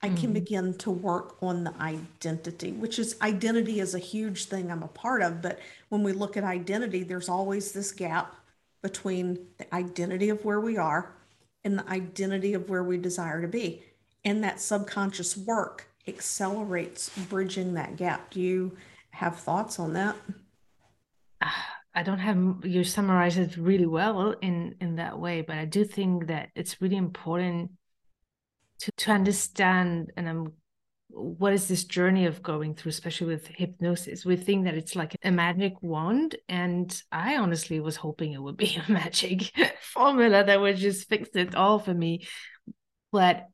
I 0.00 0.08
can 0.08 0.16
mm-hmm. 0.16 0.32
begin 0.34 0.74
to 0.74 0.92
work 0.92 1.42
on 1.42 1.64
the 1.64 1.74
identity, 1.80 2.70
which 2.70 3.00
is 3.00 3.16
identity 3.20 3.80
is 3.80 3.96
a 3.96 3.98
huge 3.98 4.44
thing 4.44 4.70
I'm 4.70 4.84
a 4.84 4.88
part 4.88 5.22
of. 5.22 5.42
But 5.42 5.58
when 5.88 6.04
we 6.04 6.12
look 6.12 6.36
at 6.36 6.44
identity, 6.44 7.02
there's 7.02 7.28
always 7.28 7.72
this 7.72 7.90
gap 7.90 8.36
between 8.80 9.46
the 9.58 9.74
identity 9.74 10.28
of 10.28 10.44
where 10.44 10.60
we 10.60 10.76
are 10.76 11.16
and 11.64 11.80
the 11.80 11.88
identity 11.90 12.54
of 12.54 12.70
where 12.70 12.84
we 12.84 12.96
desire 12.96 13.42
to 13.42 13.48
be. 13.48 13.82
And 14.24 14.44
that 14.44 14.60
subconscious 14.60 15.36
work 15.36 15.88
accelerates 16.06 17.10
bridging 17.28 17.74
that 17.74 17.96
gap. 17.96 18.30
Do 18.30 18.40
you 18.40 18.76
have 19.10 19.36
thoughts 19.36 19.80
on 19.80 19.94
that? 19.94 20.14
I 21.98 22.04
don't 22.04 22.20
have 22.20 22.64
you 22.64 22.84
summarize 22.84 23.38
it 23.38 23.56
really 23.56 23.86
well 23.86 24.30
in 24.40 24.76
in 24.80 24.96
that 24.96 25.18
way, 25.18 25.42
but 25.42 25.56
I 25.58 25.64
do 25.64 25.84
think 25.84 26.28
that 26.28 26.50
it's 26.54 26.80
really 26.80 26.96
important 26.96 27.72
to 28.82 28.92
to 28.98 29.10
understand 29.10 30.12
and 30.16 30.28
I'm 30.28 30.52
what 31.08 31.52
is 31.52 31.66
this 31.66 31.84
journey 31.84 32.26
of 32.26 32.42
going 32.42 32.74
through, 32.74 32.90
especially 32.90 33.28
with 33.28 33.48
hypnosis? 33.48 34.24
We 34.24 34.36
think 34.36 34.66
that 34.66 34.74
it's 34.74 34.94
like 34.94 35.16
a 35.24 35.32
magic 35.32 35.72
wand. 35.82 36.36
And 36.48 37.02
I 37.10 37.38
honestly 37.38 37.80
was 37.80 37.96
hoping 37.96 38.32
it 38.32 38.42
would 38.42 38.56
be 38.56 38.80
a 38.88 38.92
magic 38.92 39.52
formula 39.80 40.44
that 40.44 40.60
would 40.60 40.76
just 40.76 41.08
fix 41.08 41.30
it 41.34 41.56
all 41.56 41.80
for 41.80 41.94
me. 41.94 42.28
But 43.10 43.46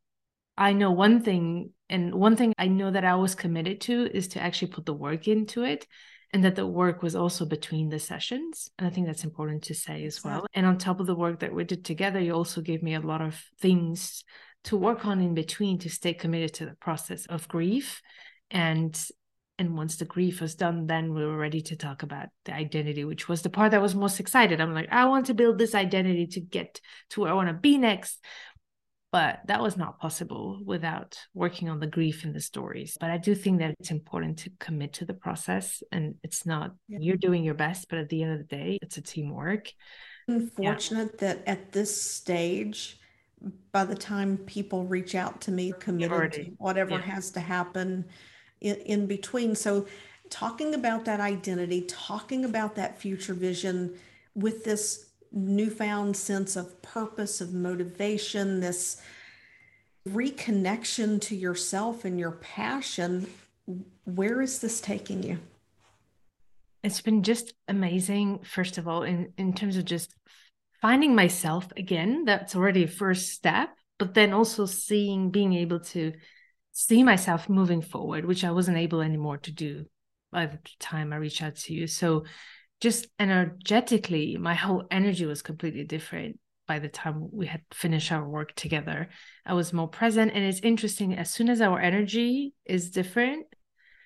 I 0.56 0.74
know 0.74 0.90
one 0.90 1.22
thing, 1.22 1.70
and 1.88 2.14
one 2.14 2.36
thing 2.36 2.52
I 2.58 2.66
know 2.66 2.90
that 2.90 3.04
I 3.04 3.14
was 3.14 3.34
committed 3.34 3.80
to 3.82 4.10
is 4.12 4.28
to 4.28 4.42
actually 4.42 4.72
put 4.72 4.84
the 4.84 4.92
work 4.92 5.28
into 5.28 5.62
it. 5.62 5.86
And 6.34 6.44
that 6.44 6.56
the 6.56 6.66
work 6.66 7.02
was 7.02 7.14
also 7.14 7.46
between 7.46 7.88
the 7.88 7.98
sessions. 7.98 8.68
And 8.76 8.86
I 8.86 8.90
think 8.90 9.06
that's 9.06 9.24
important 9.24 9.62
to 9.64 9.74
say 9.74 10.04
as 10.04 10.22
well. 10.22 10.44
And 10.52 10.66
on 10.66 10.76
top 10.76 11.00
of 11.00 11.06
the 11.06 11.14
work 11.14 11.40
that 11.40 11.54
we 11.54 11.64
did 11.64 11.84
together, 11.84 12.20
you 12.20 12.32
also 12.32 12.60
gave 12.60 12.82
me 12.82 12.94
a 12.94 13.00
lot 13.00 13.22
of 13.22 13.40
things 13.60 14.24
to 14.64 14.76
work 14.76 15.06
on 15.06 15.20
in 15.20 15.34
between 15.34 15.78
to 15.78 15.90
stay 15.90 16.12
committed 16.12 16.54
to 16.54 16.66
the 16.66 16.74
process 16.74 17.26
of 17.26 17.48
grief 17.48 18.02
and 18.50 19.00
and 19.56 19.76
once 19.76 19.96
the 19.96 20.04
grief 20.04 20.40
was 20.40 20.54
done 20.56 20.86
then 20.86 21.14
we 21.14 21.24
were 21.24 21.36
ready 21.36 21.60
to 21.60 21.76
talk 21.76 22.02
about 22.02 22.28
the 22.44 22.52
identity 22.52 23.04
which 23.04 23.28
was 23.28 23.42
the 23.42 23.50
part 23.50 23.70
that 23.70 23.82
was 23.82 23.94
most 23.94 24.20
excited 24.20 24.60
i'm 24.60 24.74
like 24.74 24.88
i 24.90 25.04
want 25.04 25.26
to 25.26 25.34
build 25.34 25.58
this 25.58 25.74
identity 25.74 26.26
to 26.26 26.40
get 26.40 26.80
to 27.10 27.20
where 27.20 27.30
i 27.30 27.34
want 27.34 27.48
to 27.48 27.54
be 27.54 27.78
next 27.78 28.22
but 29.14 29.38
that 29.46 29.62
was 29.62 29.76
not 29.76 30.00
possible 30.00 30.58
without 30.64 31.16
working 31.34 31.68
on 31.68 31.78
the 31.78 31.86
grief 31.86 32.24
in 32.24 32.32
the 32.32 32.40
stories 32.40 32.96
but 32.98 33.10
i 33.10 33.16
do 33.16 33.32
think 33.32 33.60
that 33.60 33.72
it's 33.78 33.92
important 33.92 34.36
to 34.36 34.50
commit 34.58 34.92
to 34.92 35.04
the 35.04 35.14
process 35.14 35.84
and 35.92 36.16
it's 36.24 36.44
not 36.44 36.72
yeah. 36.88 36.98
you're 37.00 37.16
doing 37.16 37.44
your 37.44 37.54
best 37.54 37.88
but 37.88 38.00
at 38.00 38.08
the 38.08 38.24
end 38.24 38.32
of 38.32 38.38
the 38.38 38.56
day 38.56 38.76
it's 38.82 38.96
a 38.96 39.00
teamwork 39.00 39.70
unfortunate 40.26 41.10
yeah. 41.12 41.28
that 41.28 41.42
at 41.46 41.70
this 41.70 42.02
stage 42.02 42.98
by 43.70 43.84
the 43.84 43.94
time 43.94 44.36
people 44.38 44.82
reach 44.84 45.14
out 45.14 45.40
to 45.40 45.52
me 45.52 45.72
committed 45.78 46.32
to 46.32 46.42
whatever 46.58 46.96
yeah. 46.96 47.02
has 47.02 47.30
to 47.30 47.38
happen 47.38 48.04
in, 48.62 48.74
in 48.78 49.06
between 49.06 49.54
so 49.54 49.86
talking 50.28 50.74
about 50.74 51.04
that 51.04 51.20
identity 51.20 51.82
talking 51.82 52.44
about 52.44 52.74
that 52.74 52.98
future 52.98 53.34
vision 53.34 53.94
with 54.34 54.64
this 54.64 55.10
newfound 55.34 56.16
sense 56.16 56.56
of 56.56 56.80
purpose 56.80 57.40
of 57.40 57.52
motivation 57.52 58.60
this 58.60 59.02
reconnection 60.08 61.20
to 61.20 61.34
yourself 61.34 62.04
and 62.04 62.18
your 62.18 62.32
passion. 62.32 63.26
Where 64.04 64.40
is 64.40 64.60
this 64.60 64.80
taking 64.80 65.22
you? 65.22 65.38
It's 66.82 67.00
been 67.00 67.22
just 67.22 67.54
amazing 67.66 68.40
first 68.44 68.78
of 68.78 68.86
all 68.86 69.02
in 69.02 69.32
in 69.36 69.54
terms 69.54 69.76
of 69.76 69.84
just 69.84 70.14
finding 70.80 71.14
myself 71.14 71.68
again. 71.76 72.24
That's 72.24 72.54
already 72.54 72.84
a 72.84 72.88
first 72.88 73.30
step 73.30 73.70
but 73.98 74.14
then 74.14 74.32
also 74.32 74.66
seeing 74.66 75.30
being 75.30 75.54
able 75.54 75.80
to 75.80 76.12
see 76.72 77.02
myself 77.02 77.48
moving 77.48 77.80
forward 77.80 78.24
which 78.24 78.44
i 78.44 78.50
wasn't 78.50 78.76
able 78.76 79.00
anymore 79.00 79.38
to 79.38 79.52
do 79.52 79.86
by 80.32 80.46
the 80.46 80.58
time 80.80 81.12
i 81.12 81.16
reached 81.16 81.42
out 81.42 81.56
to 81.56 81.72
you. 81.72 81.86
So 81.86 82.24
just 82.84 83.06
energetically 83.18 84.36
my 84.36 84.52
whole 84.52 84.84
energy 84.90 85.24
was 85.24 85.40
completely 85.40 85.84
different 85.84 86.38
by 86.68 86.78
the 86.78 86.88
time 86.88 87.30
we 87.32 87.46
had 87.46 87.62
finished 87.72 88.12
our 88.12 88.28
work 88.28 88.54
together. 88.54 89.08
I 89.46 89.54
was 89.54 89.72
more 89.72 89.88
present 89.88 90.32
and 90.34 90.44
it's 90.44 90.60
interesting 90.60 91.16
as 91.16 91.30
soon 91.30 91.48
as 91.48 91.62
our 91.62 91.80
energy 91.80 92.52
is 92.66 92.90
different 92.90 93.46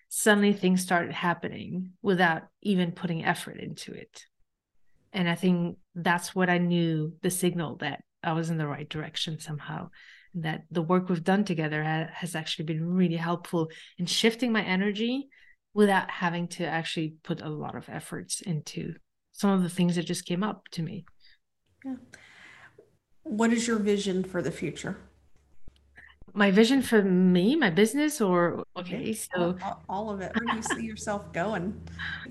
suddenly 0.09 0.53
things 0.53 0.81
started 0.81 1.13
happening 1.13 1.91
without 2.03 2.43
even 2.63 2.93
putting 2.93 3.25
effort 3.25 3.59
into 3.59 3.93
it. 3.93 4.27
And 5.13 5.29
i 5.29 5.35
think 5.35 5.79
that's 5.95 6.35
what 6.37 6.49
i 6.49 6.59
knew 6.59 7.15
the 7.23 7.31
signal 7.31 7.77
that 7.79 8.05
i 8.23 8.33
was 8.33 8.51
in 8.51 8.59
the 8.59 8.73
right 8.75 8.89
direction 8.89 9.41
somehow 9.41 9.89
that 10.35 10.61
the 10.71 10.87
work 10.91 11.09
we've 11.09 11.33
done 11.33 11.45
together 11.45 11.83
ha- 11.83 12.13
has 12.13 12.37
actually 12.37 12.67
been 12.67 12.85
really 13.01 13.17
helpful 13.17 13.71
in 13.99 14.07
shifting 14.07 14.53
my 14.53 14.63
energy 14.63 15.29
without 15.79 16.11
having 16.11 16.49
to 16.49 16.67
actually 16.67 17.15
put 17.23 17.41
a 17.41 17.49
lot 17.49 17.77
of 17.77 17.89
efforts 17.89 18.41
into 18.41 18.95
some 19.31 19.51
of 19.51 19.63
the 19.63 19.69
things 19.69 19.95
that 19.95 20.03
just 20.03 20.27
came 20.27 20.43
up 20.43 20.67
to 20.73 20.83
me 20.83 21.05
yeah. 21.85 21.95
what 23.23 23.53
is 23.53 23.69
your 23.69 23.79
vision 23.79 24.25
for 24.25 24.43
the 24.43 24.51
future 24.51 24.97
my 26.35 26.51
vision 26.51 26.83
for 26.83 27.03
me, 27.03 27.57
my 27.57 27.71
business, 27.71 28.21
or 28.21 28.63
okay, 28.77 29.13
so 29.15 29.57
all, 29.65 29.83
all 29.89 30.11
of 30.11 30.21
it. 30.21 30.31
Where 30.37 30.47
do 30.47 30.57
you 30.57 30.63
see 30.63 30.85
yourself 30.85 31.33
going? 31.33 31.81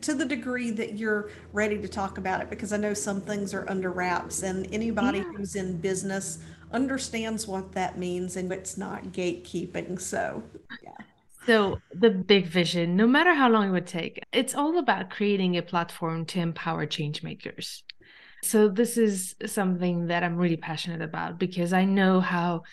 To 0.02 0.14
the 0.14 0.24
degree 0.24 0.70
that 0.72 0.98
you're 0.98 1.32
ready 1.52 1.78
to 1.82 1.88
talk 1.88 2.18
about 2.18 2.40
it, 2.40 2.50
because 2.50 2.72
I 2.72 2.78
know 2.78 2.94
some 2.94 3.20
things 3.20 3.54
are 3.56 3.70
under 3.70 3.92
wraps, 3.92 4.44
and 4.44 4.72
anybody 4.72 5.18
yeah. 5.18 5.32
who's 5.36 5.56
in 5.56 5.80
business 5.80 6.40
understands 6.72 7.48
what 7.48 7.72
that 7.74 7.98
means, 7.98 8.38
and 8.38 8.52
it's 8.54 8.78
not 8.78 9.04
gatekeeping. 9.06 10.00
So, 10.00 10.44
yeah. 10.84 10.92
So, 11.48 11.80
the 11.94 12.10
big 12.10 12.46
vision, 12.48 12.98
no 12.98 13.08
matter 13.08 13.34
how 13.34 13.50
long 13.50 13.70
it 13.70 13.72
would 13.72 13.88
take, 13.88 14.22
it's 14.34 14.54
all 14.54 14.78
about 14.78 15.10
creating 15.10 15.56
a 15.56 15.62
platform 15.62 16.26
to 16.26 16.40
empower 16.42 16.86
change 16.86 17.24
makers. 17.24 17.84
So, 18.44 18.68
this 18.68 18.98
is 18.98 19.34
something 19.46 20.08
that 20.08 20.24
I'm 20.24 20.36
really 20.36 20.58
passionate 20.58 21.02
about 21.02 21.40
because 21.40 21.72
I 21.72 21.86
know 21.86 22.20
how 22.20 22.64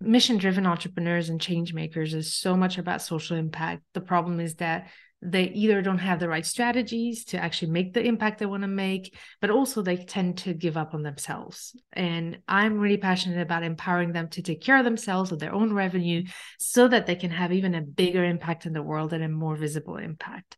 mission 0.00 0.38
driven 0.38 0.64
entrepreneurs 0.64 1.28
and 1.28 1.40
change 1.40 1.74
makers 1.74 2.14
is 2.14 2.32
so 2.32 2.56
much 2.56 2.78
about 2.78 3.02
social 3.02 3.36
impact. 3.36 3.82
The 3.94 4.00
problem 4.00 4.38
is 4.38 4.54
that 4.56 4.88
they 5.22 5.44
either 5.44 5.82
don't 5.82 5.98
have 5.98 6.18
the 6.18 6.28
right 6.28 6.46
strategies 6.46 7.24
to 7.26 7.38
actually 7.38 7.70
make 7.70 7.92
the 7.92 8.02
impact 8.02 8.38
they 8.38 8.46
want 8.46 8.62
to 8.62 8.68
make, 8.68 9.14
but 9.40 9.50
also 9.50 9.82
they 9.82 9.96
tend 9.96 10.38
to 10.38 10.54
give 10.54 10.78
up 10.78 10.94
on 10.94 11.02
themselves. 11.02 11.76
And 11.92 12.38
I'm 12.48 12.78
really 12.78 12.96
passionate 12.96 13.40
about 13.40 13.62
empowering 13.62 14.12
them 14.12 14.28
to 14.30 14.42
take 14.42 14.62
care 14.62 14.78
of 14.78 14.84
themselves 14.84 15.30
with 15.30 15.40
their 15.40 15.54
own 15.54 15.74
revenue 15.74 16.24
so 16.58 16.88
that 16.88 17.06
they 17.06 17.16
can 17.16 17.30
have 17.30 17.52
even 17.52 17.74
a 17.74 17.82
bigger 17.82 18.24
impact 18.24 18.64
in 18.64 18.72
the 18.72 18.82
world 18.82 19.12
and 19.12 19.22
a 19.22 19.28
more 19.28 19.56
visible 19.56 19.98
impact. 19.98 20.56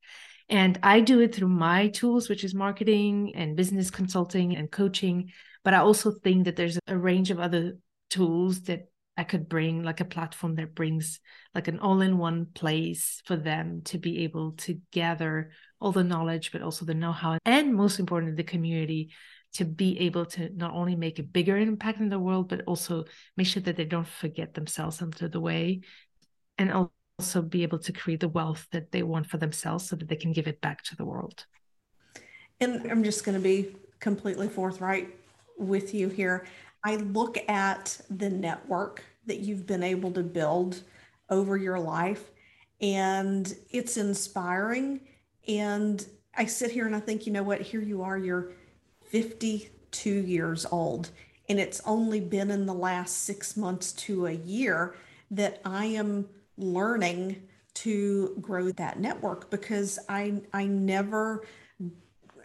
And 0.49 0.79
I 0.83 1.01
do 1.01 1.21
it 1.21 1.35
through 1.35 1.49
my 1.49 1.89
tools, 1.89 2.29
which 2.29 2.45
is 2.45 2.55
marketing 2.55 3.33
and 3.35 3.57
business 3.57 3.91
consulting 3.91 4.55
and 4.55 4.71
coaching. 4.71 5.33
But 5.65 5.75
I 5.75 5.79
also 5.79 6.13
think 6.13 6.45
that 6.45 6.57
there's 6.57 6.79
a 6.87 6.97
range 6.97 7.31
of 7.31 7.41
other 7.41 7.79
tools 8.11 8.63
that 8.63 8.92
I 9.17 9.25
could 9.25 9.49
bring 9.49 9.83
like 9.83 10.01
a 10.01 10.07
platform 10.07 10.55
that 10.55 10.75
brings 10.75 11.21
like 11.55 11.69
an 11.69 11.79
all 11.79 12.01
in 12.01 12.17
one 12.17 12.47
place 12.47 13.21
for 13.27 13.37
them 13.37 13.83
to 13.85 13.99
be 13.99 14.25
able 14.25 14.53
to 14.53 14.81
gather 14.91 15.51
all 15.81 15.93
the 15.93 16.05
knowledge, 16.05 16.51
but 16.53 16.63
also 16.63 16.85
the 16.85 16.95
know 16.95 17.13
how, 17.13 17.39
and 17.45 17.75
most 17.75 17.99
importantly, 17.99 18.37
the 18.37 18.43
community 18.43 19.11
to 19.55 19.65
be 19.67 19.99
able 20.01 20.25
to 20.25 20.49
not 20.57 20.73
only 20.73 20.97
make 20.97 21.19
a 21.19 21.23
bigger 21.23 21.59
impact 21.59 22.01
in 22.01 22.09
the 22.09 22.19
world, 22.19 22.49
but 22.49 22.63
also 22.67 23.05
make 23.37 23.47
sure 23.47 23.63
that 23.63 23.77
they 23.77 23.85
don't 23.85 24.09
forget 24.09 24.55
themselves 24.55 25.03
under 25.03 25.29
the 25.29 25.41
way 25.41 25.83
and 26.57 26.73
also 26.73 27.43
be 27.43 27.63
able 27.63 27.79
to 27.79 27.93
create 27.93 28.21
the 28.21 28.29
wealth 28.29 28.67
that 28.73 28.93
they 28.93 29.03
want 29.03 29.27
for 29.27 29.37
themselves 29.37 29.89
so 29.89 29.97
that 29.97 30.09
they 30.09 30.17
can 30.17 30.33
give 30.33 30.47
it 30.47 30.61
back 30.61 30.83
to 30.85 30.97
the 30.97 31.05
world. 31.05 31.45
And 32.61 32.91
I'm 32.91 33.05
just 33.05 33.25
going 33.25 33.37
to 33.37 33.43
be 33.43 33.77
completely 34.01 34.49
forthright 34.49 35.15
with 35.59 35.93
you 35.93 36.09
here. 36.09 36.47
I 36.85 36.97
look 36.97 37.39
at 37.49 38.01
the 38.11 38.31
network 38.31 39.05
that 39.27 39.41
you've 39.41 39.67
been 39.67 39.83
able 39.83 40.11
to 40.13 40.23
build 40.23 40.83
over 41.31 41.57
your 41.57 41.79
life, 41.79 42.31
and 42.81 43.55
it's 43.71 43.97
inspiring. 43.97 45.01
And 45.47 46.05
I 46.37 46.47
sit 46.47 46.71
here 46.71 46.87
and 46.87 46.97
I 46.97 47.01
think, 47.01 47.27
you 47.27 47.33
know 47.33 47.43
what? 47.43 47.61
Here 47.61 47.81
you 47.81 48.03
are, 48.03 48.19
you're 48.19 48.53
52 49.05 50.11
years 50.11 50.67
old, 50.71 51.11
and 51.49 51.61
it's 51.61 51.81
only 51.87 52.21
been 52.21 52.51
in 52.51 52.67
the 52.67 52.75
last 52.75 53.19
six 53.19 53.57
months 53.57 53.93
to 53.93 54.27
a 54.27 54.33
year 54.33 54.97
that 55.31 55.61
I 55.65 55.87
am 55.87 56.29
learning 56.57 57.43
to 57.75 58.37
grow 58.41 58.71
that 58.73 59.01
network 59.01 59.51
because 59.51 59.99
I 60.09 60.43
I 60.53 60.67
never 60.67 61.45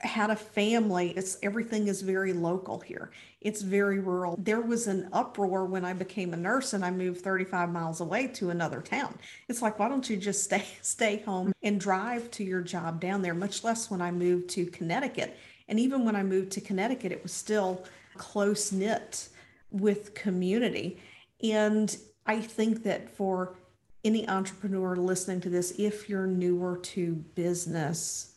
had 0.01 0.29
a 0.29 0.35
family. 0.35 1.09
It's 1.15 1.37
everything 1.43 1.87
is 1.87 2.01
very 2.01 2.33
local 2.33 2.79
here. 2.79 3.11
It's 3.41 3.61
very 3.61 3.99
rural. 3.99 4.35
There 4.39 4.61
was 4.61 4.87
an 4.87 5.09
uproar 5.13 5.65
when 5.65 5.85
I 5.85 5.93
became 5.93 6.33
a 6.33 6.37
nurse 6.37 6.73
and 6.73 6.83
I 6.83 6.91
moved 6.91 7.21
35 7.21 7.71
miles 7.71 8.01
away 8.01 8.27
to 8.27 8.49
another 8.49 8.81
town. 8.81 9.17
It's 9.47 9.61
like, 9.61 9.79
why 9.79 9.89
don't 9.89 10.09
you 10.09 10.17
just 10.17 10.43
stay 10.45 10.65
stay 10.81 11.17
home 11.23 11.53
and 11.63 11.79
drive 11.79 12.31
to 12.31 12.43
your 12.43 12.61
job 12.61 12.99
down 12.99 13.21
there? 13.21 13.33
Much 13.33 13.63
less 13.63 13.89
when 13.89 14.01
I 14.01 14.11
moved 14.11 14.49
to 14.51 14.65
Connecticut. 14.65 15.37
And 15.67 15.79
even 15.79 16.05
when 16.05 16.15
I 16.15 16.23
moved 16.23 16.51
to 16.53 16.61
Connecticut, 16.61 17.11
it 17.11 17.23
was 17.23 17.33
still 17.33 17.83
close 18.15 18.71
knit 18.71 19.29
with 19.71 20.13
community. 20.13 20.99
And 21.43 21.95
I 22.25 22.39
think 22.41 22.83
that 22.83 23.09
for 23.09 23.55
any 24.03 24.27
entrepreneur 24.27 24.95
listening 24.95 25.41
to 25.41 25.49
this, 25.49 25.73
if 25.77 26.09
you're 26.09 26.27
newer 26.27 26.77
to 26.77 27.15
business, 27.35 28.36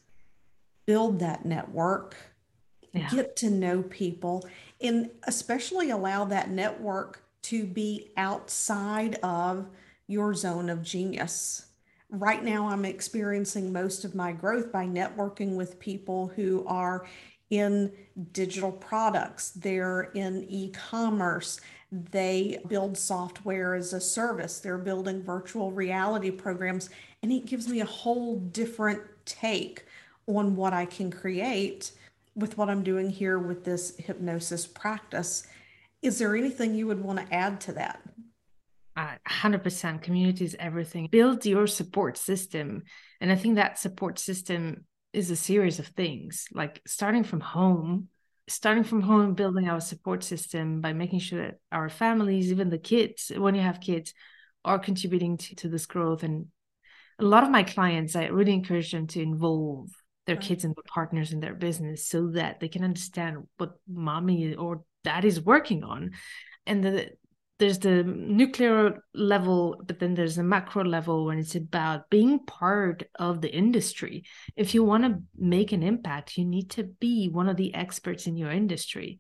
build 0.90 1.20
that 1.20 1.44
network, 1.44 2.16
yeah. 2.92 3.08
get 3.10 3.36
to 3.36 3.48
know 3.48 3.80
people, 3.80 4.44
and 4.80 5.08
especially 5.22 5.90
allow 5.90 6.24
that 6.24 6.50
network 6.50 7.22
to 7.42 7.64
be 7.64 8.10
outside 8.16 9.14
of 9.22 9.68
your 10.08 10.34
zone 10.34 10.68
of 10.68 10.82
genius. 10.82 11.66
Right 12.08 12.42
now, 12.42 12.68
I'm 12.70 12.84
experiencing 12.84 13.72
most 13.72 14.04
of 14.04 14.16
my 14.16 14.32
growth 14.32 14.72
by 14.72 14.84
networking 14.84 15.54
with 15.54 15.78
people 15.78 16.32
who 16.34 16.64
are 16.66 17.06
in 17.50 17.92
digital 18.32 18.72
products, 18.72 19.52
they're 19.52 20.10
in 20.14 20.44
e 20.48 20.72
commerce, 20.72 21.60
they 21.92 22.58
build 22.66 22.98
software 22.98 23.76
as 23.76 23.92
a 23.92 24.00
service, 24.00 24.58
they're 24.58 24.76
building 24.76 25.22
virtual 25.22 25.70
reality 25.70 26.32
programs, 26.32 26.90
and 27.22 27.30
it 27.30 27.46
gives 27.46 27.68
me 27.68 27.80
a 27.80 27.84
whole 27.84 28.40
different 28.40 29.02
take 29.24 29.84
on 30.26 30.56
what 30.56 30.72
I 30.72 30.86
can 30.86 31.10
create 31.10 31.92
with 32.34 32.56
what 32.56 32.70
I'm 32.70 32.82
doing 32.82 33.10
here 33.10 33.38
with 33.38 33.64
this 33.64 33.96
hypnosis 33.96 34.66
practice. 34.66 35.46
Is 36.02 36.18
there 36.18 36.36
anything 36.36 36.74
you 36.74 36.86
would 36.86 37.02
want 37.02 37.18
to 37.18 37.34
add 37.34 37.60
to 37.62 37.72
that? 37.72 38.00
Uh, 38.96 39.14
100% 39.28 40.02
community 40.02 40.44
is 40.44 40.56
everything. 40.58 41.08
Build 41.10 41.44
your 41.46 41.66
support 41.66 42.16
system. 42.16 42.82
And 43.20 43.30
I 43.30 43.36
think 43.36 43.56
that 43.56 43.78
support 43.78 44.18
system 44.18 44.84
is 45.12 45.30
a 45.30 45.36
series 45.36 45.78
of 45.78 45.86
things 45.88 46.46
like 46.52 46.80
starting 46.86 47.24
from 47.24 47.40
home 47.40 48.08
starting 48.48 48.82
from 48.82 49.00
home 49.00 49.34
building 49.34 49.68
our 49.68 49.80
support 49.80 50.24
system 50.24 50.80
by 50.80 50.92
making 50.92 51.20
sure 51.20 51.40
that 51.42 51.58
our 51.70 51.88
families 51.88 52.50
even 52.50 52.70
the 52.70 52.78
kids 52.78 53.30
when 53.36 53.54
you 53.54 53.60
have 53.60 53.80
kids 53.80 54.12
are 54.64 54.78
contributing 54.78 55.36
to, 55.36 55.54
to 55.54 55.68
this 55.68 55.86
growth 55.86 56.22
and 56.22 56.46
a 57.18 57.24
lot 57.24 57.44
of 57.44 57.50
my 57.50 57.62
clients 57.62 58.16
i 58.16 58.26
really 58.26 58.52
encourage 58.52 58.92
them 58.92 59.06
to 59.06 59.20
involve 59.20 59.90
their 60.30 60.36
kids 60.36 60.64
and 60.64 60.76
their 60.76 60.84
partners 60.86 61.32
in 61.32 61.40
their 61.40 61.54
business 61.54 62.06
so 62.06 62.28
that 62.28 62.60
they 62.60 62.68
can 62.68 62.84
understand 62.84 63.48
what 63.58 63.72
mommy 63.88 64.54
or 64.54 64.84
dad 65.02 65.24
is 65.24 65.40
working 65.40 65.82
on 65.82 66.12
and 66.66 66.84
the 66.84 67.10
there's 67.58 67.78
the 67.78 68.02
nuclear 68.02 69.04
level, 69.12 69.82
but 69.86 69.98
then 69.98 70.14
there's 70.14 70.38
a 70.38 70.42
macro 70.42 70.82
level 70.82 71.26
when 71.26 71.38
it's 71.38 71.56
about 71.56 72.08
being 72.08 72.38
part 72.38 73.02
of 73.18 73.42
the 73.42 73.54
industry. 73.54 74.24
If 74.56 74.72
you 74.72 74.82
want 74.82 75.04
to 75.04 75.22
make 75.36 75.72
an 75.72 75.82
impact, 75.82 76.38
you 76.38 76.46
need 76.46 76.70
to 76.70 76.84
be 76.84 77.28
one 77.28 77.50
of 77.50 77.58
the 77.58 77.74
experts 77.74 78.26
in 78.26 78.38
your 78.38 78.50
industry. 78.50 79.18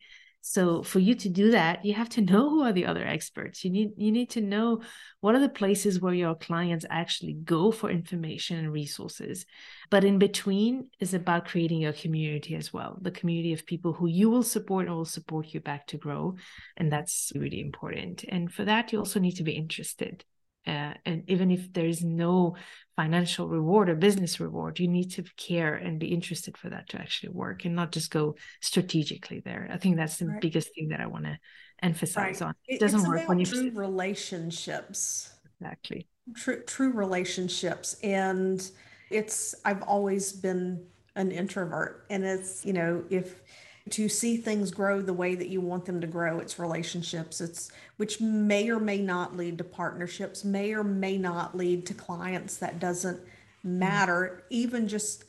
So 0.50 0.82
for 0.82 0.98
you 0.98 1.14
to 1.14 1.28
do 1.28 1.52
that, 1.52 1.84
you 1.84 1.94
have 1.94 2.08
to 2.08 2.20
know 2.32 2.50
who 2.50 2.62
are 2.62 2.72
the 2.72 2.86
other 2.86 3.06
experts. 3.06 3.64
You 3.64 3.70
need 3.70 3.92
you 3.96 4.10
need 4.10 4.30
to 4.30 4.40
know 4.40 4.82
what 5.20 5.36
are 5.36 5.40
the 5.40 5.48
places 5.48 6.00
where 6.00 6.12
your 6.12 6.34
clients 6.34 6.84
actually 6.90 7.34
go 7.34 7.70
for 7.70 7.88
information 7.88 8.58
and 8.58 8.72
resources. 8.72 9.46
But 9.90 10.02
in 10.02 10.18
between 10.18 10.88
is 10.98 11.14
about 11.14 11.46
creating 11.46 11.80
your 11.82 11.92
community 11.92 12.56
as 12.56 12.72
well, 12.72 12.98
the 13.00 13.12
community 13.12 13.52
of 13.52 13.64
people 13.64 13.92
who 13.92 14.08
you 14.08 14.28
will 14.28 14.42
support 14.42 14.86
and 14.86 14.96
will 14.96 15.04
support 15.04 15.54
you 15.54 15.60
back 15.60 15.86
to 15.88 15.98
grow. 15.98 16.34
And 16.76 16.90
that's 16.90 17.30
really 17.36 17.60
important. 17.60 18.24
And 18.28 18.52
for 18.52 18.64
that, 18.64 18.92
you 18.92 18.98
also 18.98 19.20
need 19.20 19.36
to 19.36 19.44
be 19.44 19.52
interested. 19.52 20.24
Uh, 20.66 20.92
and 21.06 21.24
even 21.26 21.50
if 21.50 21.72
there 21.72 21.86
is 21.86 22.04
no 22.04 22.54
financial 22.96 23.48
reward 23.48 23.88
or 23.88 23.94
business 23.94 24.38
reward, 24.40 24.78
you 24.78 24.88
need 24.88 25.10
to 25.10 25.24
care 25.36 25.74
and 25.74 25.98
be 25.98 26.08
interested 26.08 26.56
for 26.56 26.68
that 26.68 26.88
to 26.90 27.00
actually 27.00 27.30
work 27.30 27.64
and 27.64 27.74
not 27.74 27.92
just 27.92 28.10
go 28.10 28.34
strategically 28.60 29.40
there. 29.40 29.68
I 29.72 29.78
think 29.78 29.96
that's 29.96 30.18
the 30.18 30.26
right. 30.26 30.40
biggest 30.40 30.74
thing 30.74 30.88
that 30.88 31.00
I 31.00 31.06
want 31.06 31.24
to 31.24 31.38
emphasize 31.82 32.40
right. 32.40 32.48
on. 32.48 32.54
It 32.66 32.78
doesn't 32.78 33.08
work 33.08 33.26
when 33.28 33.38
you 33.38 33.46
true 33.46 33.70
relationships. 33.74 35.32
Exactly. 35.60 36.06
True 36.34 36.62
true 36.64 36.92
relationships. 36.92 37.96
And 38.02 38.70
it's 39.10 39.54
I've 39.64 39.82
always 39.82 40.32
been 40.32 40.84
an 41.16 41.30
introvert. 41.32 42.06
And 42.10 42.24
it's, 42.24 42.64
you 42.64 42.72
know, 42.72 43.02
if 43.10 43.42
to 43.88 44.08
see 44.08 44.36
things 44.36 44.70
grow 44.70 45.00
the 45.00 45.12
way 45.12 45.34
that 45.34 45.48
you 45.48 45.60
want 45.60 45.86
them 45.86 46.00
to 46.00 46.06
grow 46.06 46.38
it's 46.38 46.58
relationships. 46.58 47.40
It's 47.40 47.72
which 47.96 48.20
may 48.20 48.70
or 48.70 48.78
may 48.78 48.98
not 48.98 49.36
lead 49.36 49.58
to 49.58 49.64
partnerships 49.64 50.44
may 50.44 50.72
or 50.74 50.84
may 50.84 51.16
not 51.16 51.56
lead 51.56 51.86
to 51.86 51.94
clients 51.94 52.58
that 52.58 52.78
doesn't 52.78 53.18
mm-hmm. 53.18 53.78
matter. 53.78 54.44
Even 54.50 54.86
just 54.86 55.24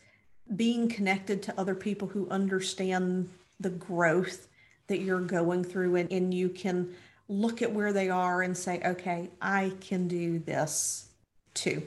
being 0.56 0.90
connected 0.90 1.42
to 1.44 1.60
other 1.60 1.76
people 1.76 2.10
who 2.10 2.30
understand 2.30 3.30
the 3.60 3.70
growth 3.70 4.48
that 4.88 5.00
you're 5.00 5.22
going 5.22 5.64
through 5.64 5.96
and, 5.96 6.12
and 6.12 6.34
you 6.34 6.50
can 6.50 6.94
look 7.30 7.62
at 7.62 7.72
where 7.72 7.94
they 7.94 8.10
are 8.10 8.42
and 8.42 8.58
say 8.58 8.82
okay 8.84 9.30
i 9.42 9.72
can 9.80 10.06
do 10.10 10.40
this 10.40 11.08
too. 11.54 11.84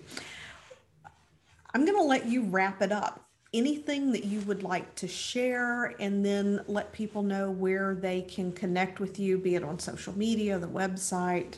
I'm 1.73 1.85
going 1.85 1.99
to 1.99 2.05
let 2.05 2.27
you 2.27 2.45
wrap 2.45 2.83
it 2.83 2.93
up 2.93 3.24
anything 3.55 4.13
that 4.13 4.25
you 4.25 4.41
would 4.41 4.63
like 4.63 4.95
to 4.97 5.09
share 5.09 5.95
and 6.01 6.25
then 6.25 6.61
let 6.67 6.93
people 6.93 7.23
know 7.23 7.51
where 7.51 7.95
they 7.95 8.21
can 8.23 8.53
connect 8.53 9.01
with 9.01 9.19
you, 9.19 9.39
be 9.39 9.55
it 9.55 9.63
on 9.63 9.79
social 9.79 10.17
media, 10.19 10.59
the 10.59 10.67
website? 10.67 11.55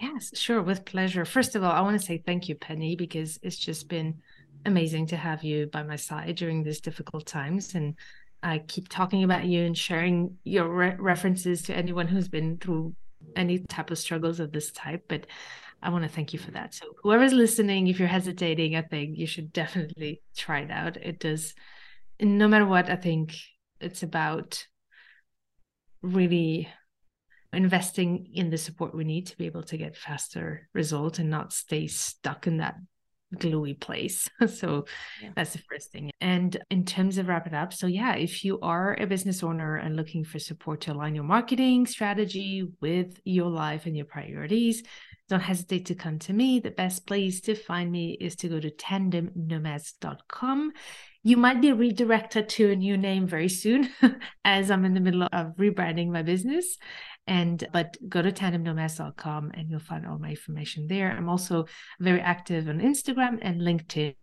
Yes, 0.00 0.30
sure, 0.38 0.62
with 0.62 0.84
pleasure. 0.84 1.24
First 1.24 1.56
of 1.56 1.64
all, 1.64 1.72
I 1.72 1.80
want 1.80 2.00
to 2.00 2.06
say 2.06 2.22
thank 2.24 2.48
you, 2.48 2.54
Penny, 2.54 2.94
because 2.94 3.38
it's 3.42 3.56
just 3.56 3.88
been 3.88 4.22
amazing 4.64 5.06
to 5.08 5.16
have 5.16 5.42
you 5.42 5.66
by 5.66 5.82
my 5.82 5.96
side 5.96 6.36
during 6.36 6.62
these 6.62 6.80
difficult 6.80 7.26
times. 7.26 7.74
And 7.74 7.96
I 8.42 8.58
keep 8.58 8.88
talking 8.88 9.24
about 9.24 9.44
you 9.44 9.64
and 9.64 9.76
sharing 9.76 10.38
your 10.44 10.68
re- 10.68 10.96
references 10.98 11.62
to 11.62 11.76
anyone 11.76 12.06
who's 12.06 12.28
been 12.28 12.58
through 12.58 12.94
any 13.34 13.58
type 13.58 13.90
of 13.90 13.98
struggles 13.98 14.38
of 14.38 14.52
this 14.52 14.70
type. 14.70 15.04
But 15.08 15.26
I 15.82 15.90
want 15.90 16.04
to 16.04 16.10
thank 16.10 16.32
you 16.32 16.38
for 16.38 16.50
that. 16.52 16.74
So, 16.74 16.86
whoever's 17.02 17.32
listening, 17.32 17.86
if 17.86 17.98
you're 17.98 18.08
hesitating, 18.08 18.76
I 18.76 18.82
think 18.82 19.16
you 19.16 19.26
should 19.26 19.52
definitely 19.52 20.22
try 20.36 20.60
it 20.60 20.70
out. 20.70 20.96
It 20.96 21.20
does, 21.20 21.54
no 22.20 22.48
matter 22.48 22.66
what, 22.66 22.90
I 22.90 22.96
think 22.96 23.36
it's 23.80 24.02
about 24.02 24.66
really 26.02 26.68
investing 27.52 28.28
in 28.34 28.50
the 28.50 28.58
support 28.58 28.94
we 28.94 29.04
need 29.04 29.26
to 29.26 29.36
be 29.36 29.46
able 29.46 29.62
to 29.62 29.76
get 29.76 29.96
faster 29.96 30.68
results 30.74 31.18
and 31.18 31.30
not 31.30 31.52
stay 31.52 31.86
stuck 31.86 32.46
in 32.46 32.58
that 32.58 32.74
gluey 33.36 33.74
place. 33.74 34.28
so 34.46 34.86
yeah. 35.22 35.30
that's 35.34 35.52
the 35.52 35.62
first 35.70 35.92
thing. 35.92 36.10
And 36.20 36.56
in 36.70 36.84
terms 36.84 37.18
of 37.18 37.28
wrap 37.28 37.46
it 37.46 37.54
up, 37.54 37.72
so 37.72 37.86
yeah, 37.86 38.14
if 38.14 38.44
you 38.44 38.58
are 38.60 38.96
a 38.98 39.06
business 39.06 39.42
owner 39.42 39.76
and 39.76 39.96
looking 39.96 40.24
for 40.24 40.38
support 40.38 40.82
to 40.82 40.92
align 40.92 41.14
your 41.14 41.24
marketing 41.24 41.86
strategy 41.86 42.68
with 42.80 43.20
your 43.24 43.50
life 43.50 43.86
and 43.86 43.96
your 43.96 44.06
priorities, 44.06 44.82
don't 45.28 45.40
hesitate 45.40 45.86
to 45.86 45.94
come 45.94 46.18
to 46.20 46.32
me. 46.32 46.58
The 46.58 46.70
best 46.70 47.06
place 47.06 47.40
to 47.42 47.54
find 47.54 47.92
me 47.92 48.16
is 48.20 48.34
to 48.36 48.48
go 48.48 48.60
to 48.60 48.70
tandemnomads.com. 48.70 50.72
You 51.22 51.36
might 51.36 51.60
be 51.60 51.72
redirected 51.72 52.48
to 52.50 52.70
a 52.70 52.76
new 52.76 52.96
name 52.96 53.26
very 53.26 53.48
soon 53.48 53.90
as 54.44 54.70
I'm 54.70 54.84
in 54.84 54.94
the 54.94 55.00
middle 55.00 55.24
of 55.24 55.56
rebranding 55.56 56.08
my 56.08 56.22
business. 56.22 56.78
And 57.26 57.62
but 57.72 57.96
go 58.08 58.22
to 58.22 58.32
tandemnomads.com 58.32 59.50
and 59.52 59.68
you'll 59.68 59.80
find 59.80 60.06
all 60.06 60.18
my 60.18 60.30
information 60.30 60.86
there. 60.86 61.10
I'm 61.10 61.28
also 61.28 61.66
very 62.00 62.20
active 62.20 62.68
on 62.68 62.80
Instagram 62.80 63.38
and 63.42 63.60
LinkedIn. 63.60 64.14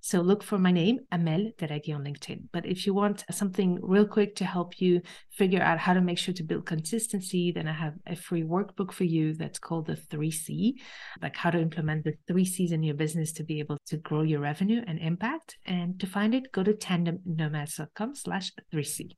So 0.00 0.20
look 0.20 0.42
for 0.42 0.58
my 0.58 0.72
name, 0.72 1.00
Amel 1.12 1.52
Derragui 1.58 1.94
on 1.94 2.04
LinkedIn. 2.04 2.48
But 2.52 2.64
if 2.66 2.86
you 2.86 2.94
want 2.94 3.24
something 3.30 3.78
real 3.82 4.06
quick 4.06 4.34
to 4.36 4.44
help 4.44 4.80
you 4.80 5.02
figure 5.30 5.62
out 5.62 5.78
how 5.78 5.92
to 5.92 6.00
make 6.00 6.18
sure 6.18 6.34
to 6.34 6.42
build 6.42 6.66
consistency, 6.66 7.52
then 7.52 7.68
I 7.68 7.72
have 7.72 7.94
a 8.06 8.16
free 8.16 8.42
workbook 8.42 8.92
for 8.92 9.04
you 9.04 9.34
that's 9.34 9.58
called 9.58 9.86
the 9.86 9.96
3C, 9.96 10.74
like 11.20 11.36
how 11.36 11.50
to 11.50 11.60
implement 11.60 12.04
the 12.04 12.14
three 12.26 12.44
C's 12.44 12.72
in 12.72 12.82
your 12.82 12.94
business 12.94 13.32
to 13.34 13.44
be 13.44 13.58
able 13.58 13.78
to 13.86 13.96
grow 13.98 14.22
your 14.22 14.40
revenue 14.40 14.82
and 14.86 14.98
impact. 14.98 15.56
And 15.66 16.00
to 16.00 16.06
find 16.06 16.34
it, 16.34 16.50
go 16.52 16.62
to 16.62 16.72
tandemnomads.com 16.72 18.14
slash 18.14 18.52
3C. 18.72 19.10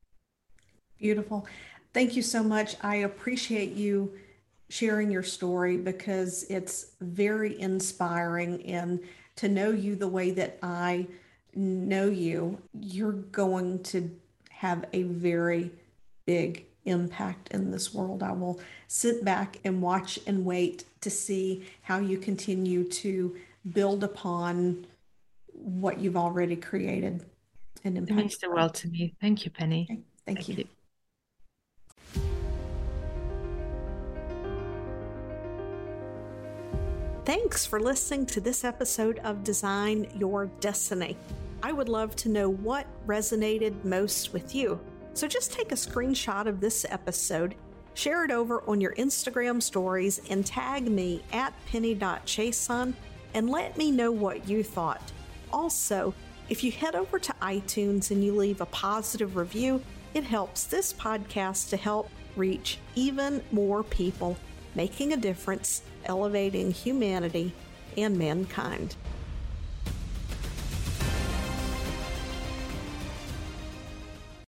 Beautiful. 0.99 1.47
Thank 1.93 2.17
you 2.17 2.23
so 2.23 2.43
much. 2.43 2.77
I 2.83 2.97
appreciate 2.97 3.73
you 3.73 4.15
sharing 4.69 5.11
your 5.11 5.23
story 5.23 5.77
because 5.77 6.45
it's 6.51 6.97
very 7.01 7.61
inspiring 7.61 8.65
and 8.67 9.01
to 9.37 9.49
know 9.49 9.71
you 9.71 9.97
the 9.97 10.09
way 10.09 10.31
that 10.33 10.59
I 10.63 11.07
know 11.55 12.07
you, 12.07 12.61
you're 12.73 13.13
going 13.13 13.83
to 13.85 14.11
have 14.51 14.85
a 14.93 15.03
very 15.03 15.71
big 16.27 16.67
impact 16.85 17.49
in 17.49 17.71
this 17.71 17.95
world. 17.95 18.23
I 18.23 18.33
will 18.33 18.61
sit 18.89 19.25
back 19.25 19.59
and 19.65 19.81
watch 19.83 20.19
and 20.27 20.45
wait 20.45 20.85
to 21.01 21.11
see 21.11 21.67
how 21.83 21.99
you 21.99 22.19
continue 22.19 22.85
to 22.89 23.37
build 23.73 24.05
upon 24.05 24.87
what 25.53 26.01
you've 26.01 26.17
already 26.17 26.57
created 26.57 27.25
and 27.85 27.99
impact. 27.99 28.19
It 28.19 28.23
means 28.23 28.39
the 28.39 28.51
world 28.51 28.75
to 28.75 28.89
me. 28.89 29.15
Thank 29.21 29.45
you, 29.45 29.51
Penny. 29.51 29.87
Okay. 29.91 30.01
Thank, 30.27 30.39
Thank, 30.39 30.49
you. 30.49 30.55
you. 30.57 30.65
Thanks 37.25 37.65
for 37.65 37.81
listening 37.81 38.27
to 38.27 38.41
this 38.43 38.65
episode 38.65 39.19
of 39.21 39.43
Design 39.43 40.07
Your 40.15 40.45
Destiny. 40.61 41.17
I 41.63 41.73
would 41.73 41.89
love 41.89 42.15
to 42.17 42.29
know 42.29 42.51
what 42.51 42.87
resonated 43.07 43.83
most 43.83 44.35
with 44.35 44.55
you. 44.55 44.79
So 45.15 45.27
just 45.27 45.51
take 45.51 45.73
a 45.73 45.75
screenshot 45.75 46.47
of 46.47 46.61
this 46.61 46.85
episode, 46.91 47.55
share 47.95 48.27
it 48.27 48.31
over 48.31 48.63
on 48.69 48.79
your 48.79 48.95
Instagram 48.97 49.63
stories, 49.63 50.21
and 50.29 50.45
tag 50.45 50.87
me 50.87 51.23
at 51.33 51.55
penny.chason 51.65 52.93
and 53.33 53.49
let 53.49 53.79
me 53.79 53.91
know 53.91 54.13
what 54.13 54.47
you 54.47 54.63
thought. 54.63 55.11
Also, 55.51 56.13
if 56.51 56.63
you 56.63 56.73
head 56.73 56.95
over 56.95 57.19
to 57.19 57.33
iTunes 57.41 58.11
and 58.11 58.23
you 58.23 58.37
leave 58.37 58.61
a 58.61 58.67
positive 58.67 59.37
review, 59.37 59.81
it 60.13 60.25
helps 60.25 60.65
this 60.65 60.93
podcast 60.93 61.71
to 61.71 61.79
help 61.79 62.11
reach 62.37 62.77
even 62.95 63.43
more 63.51 63.83
people 63.83 64.37
making 64.75 65.13
a 65.13 65.17
difference, 65.17 65.83
elevating 66.05 66.71
humanity 66.71 67.53
and 67.97 68.19
mankind. 68.19 68.97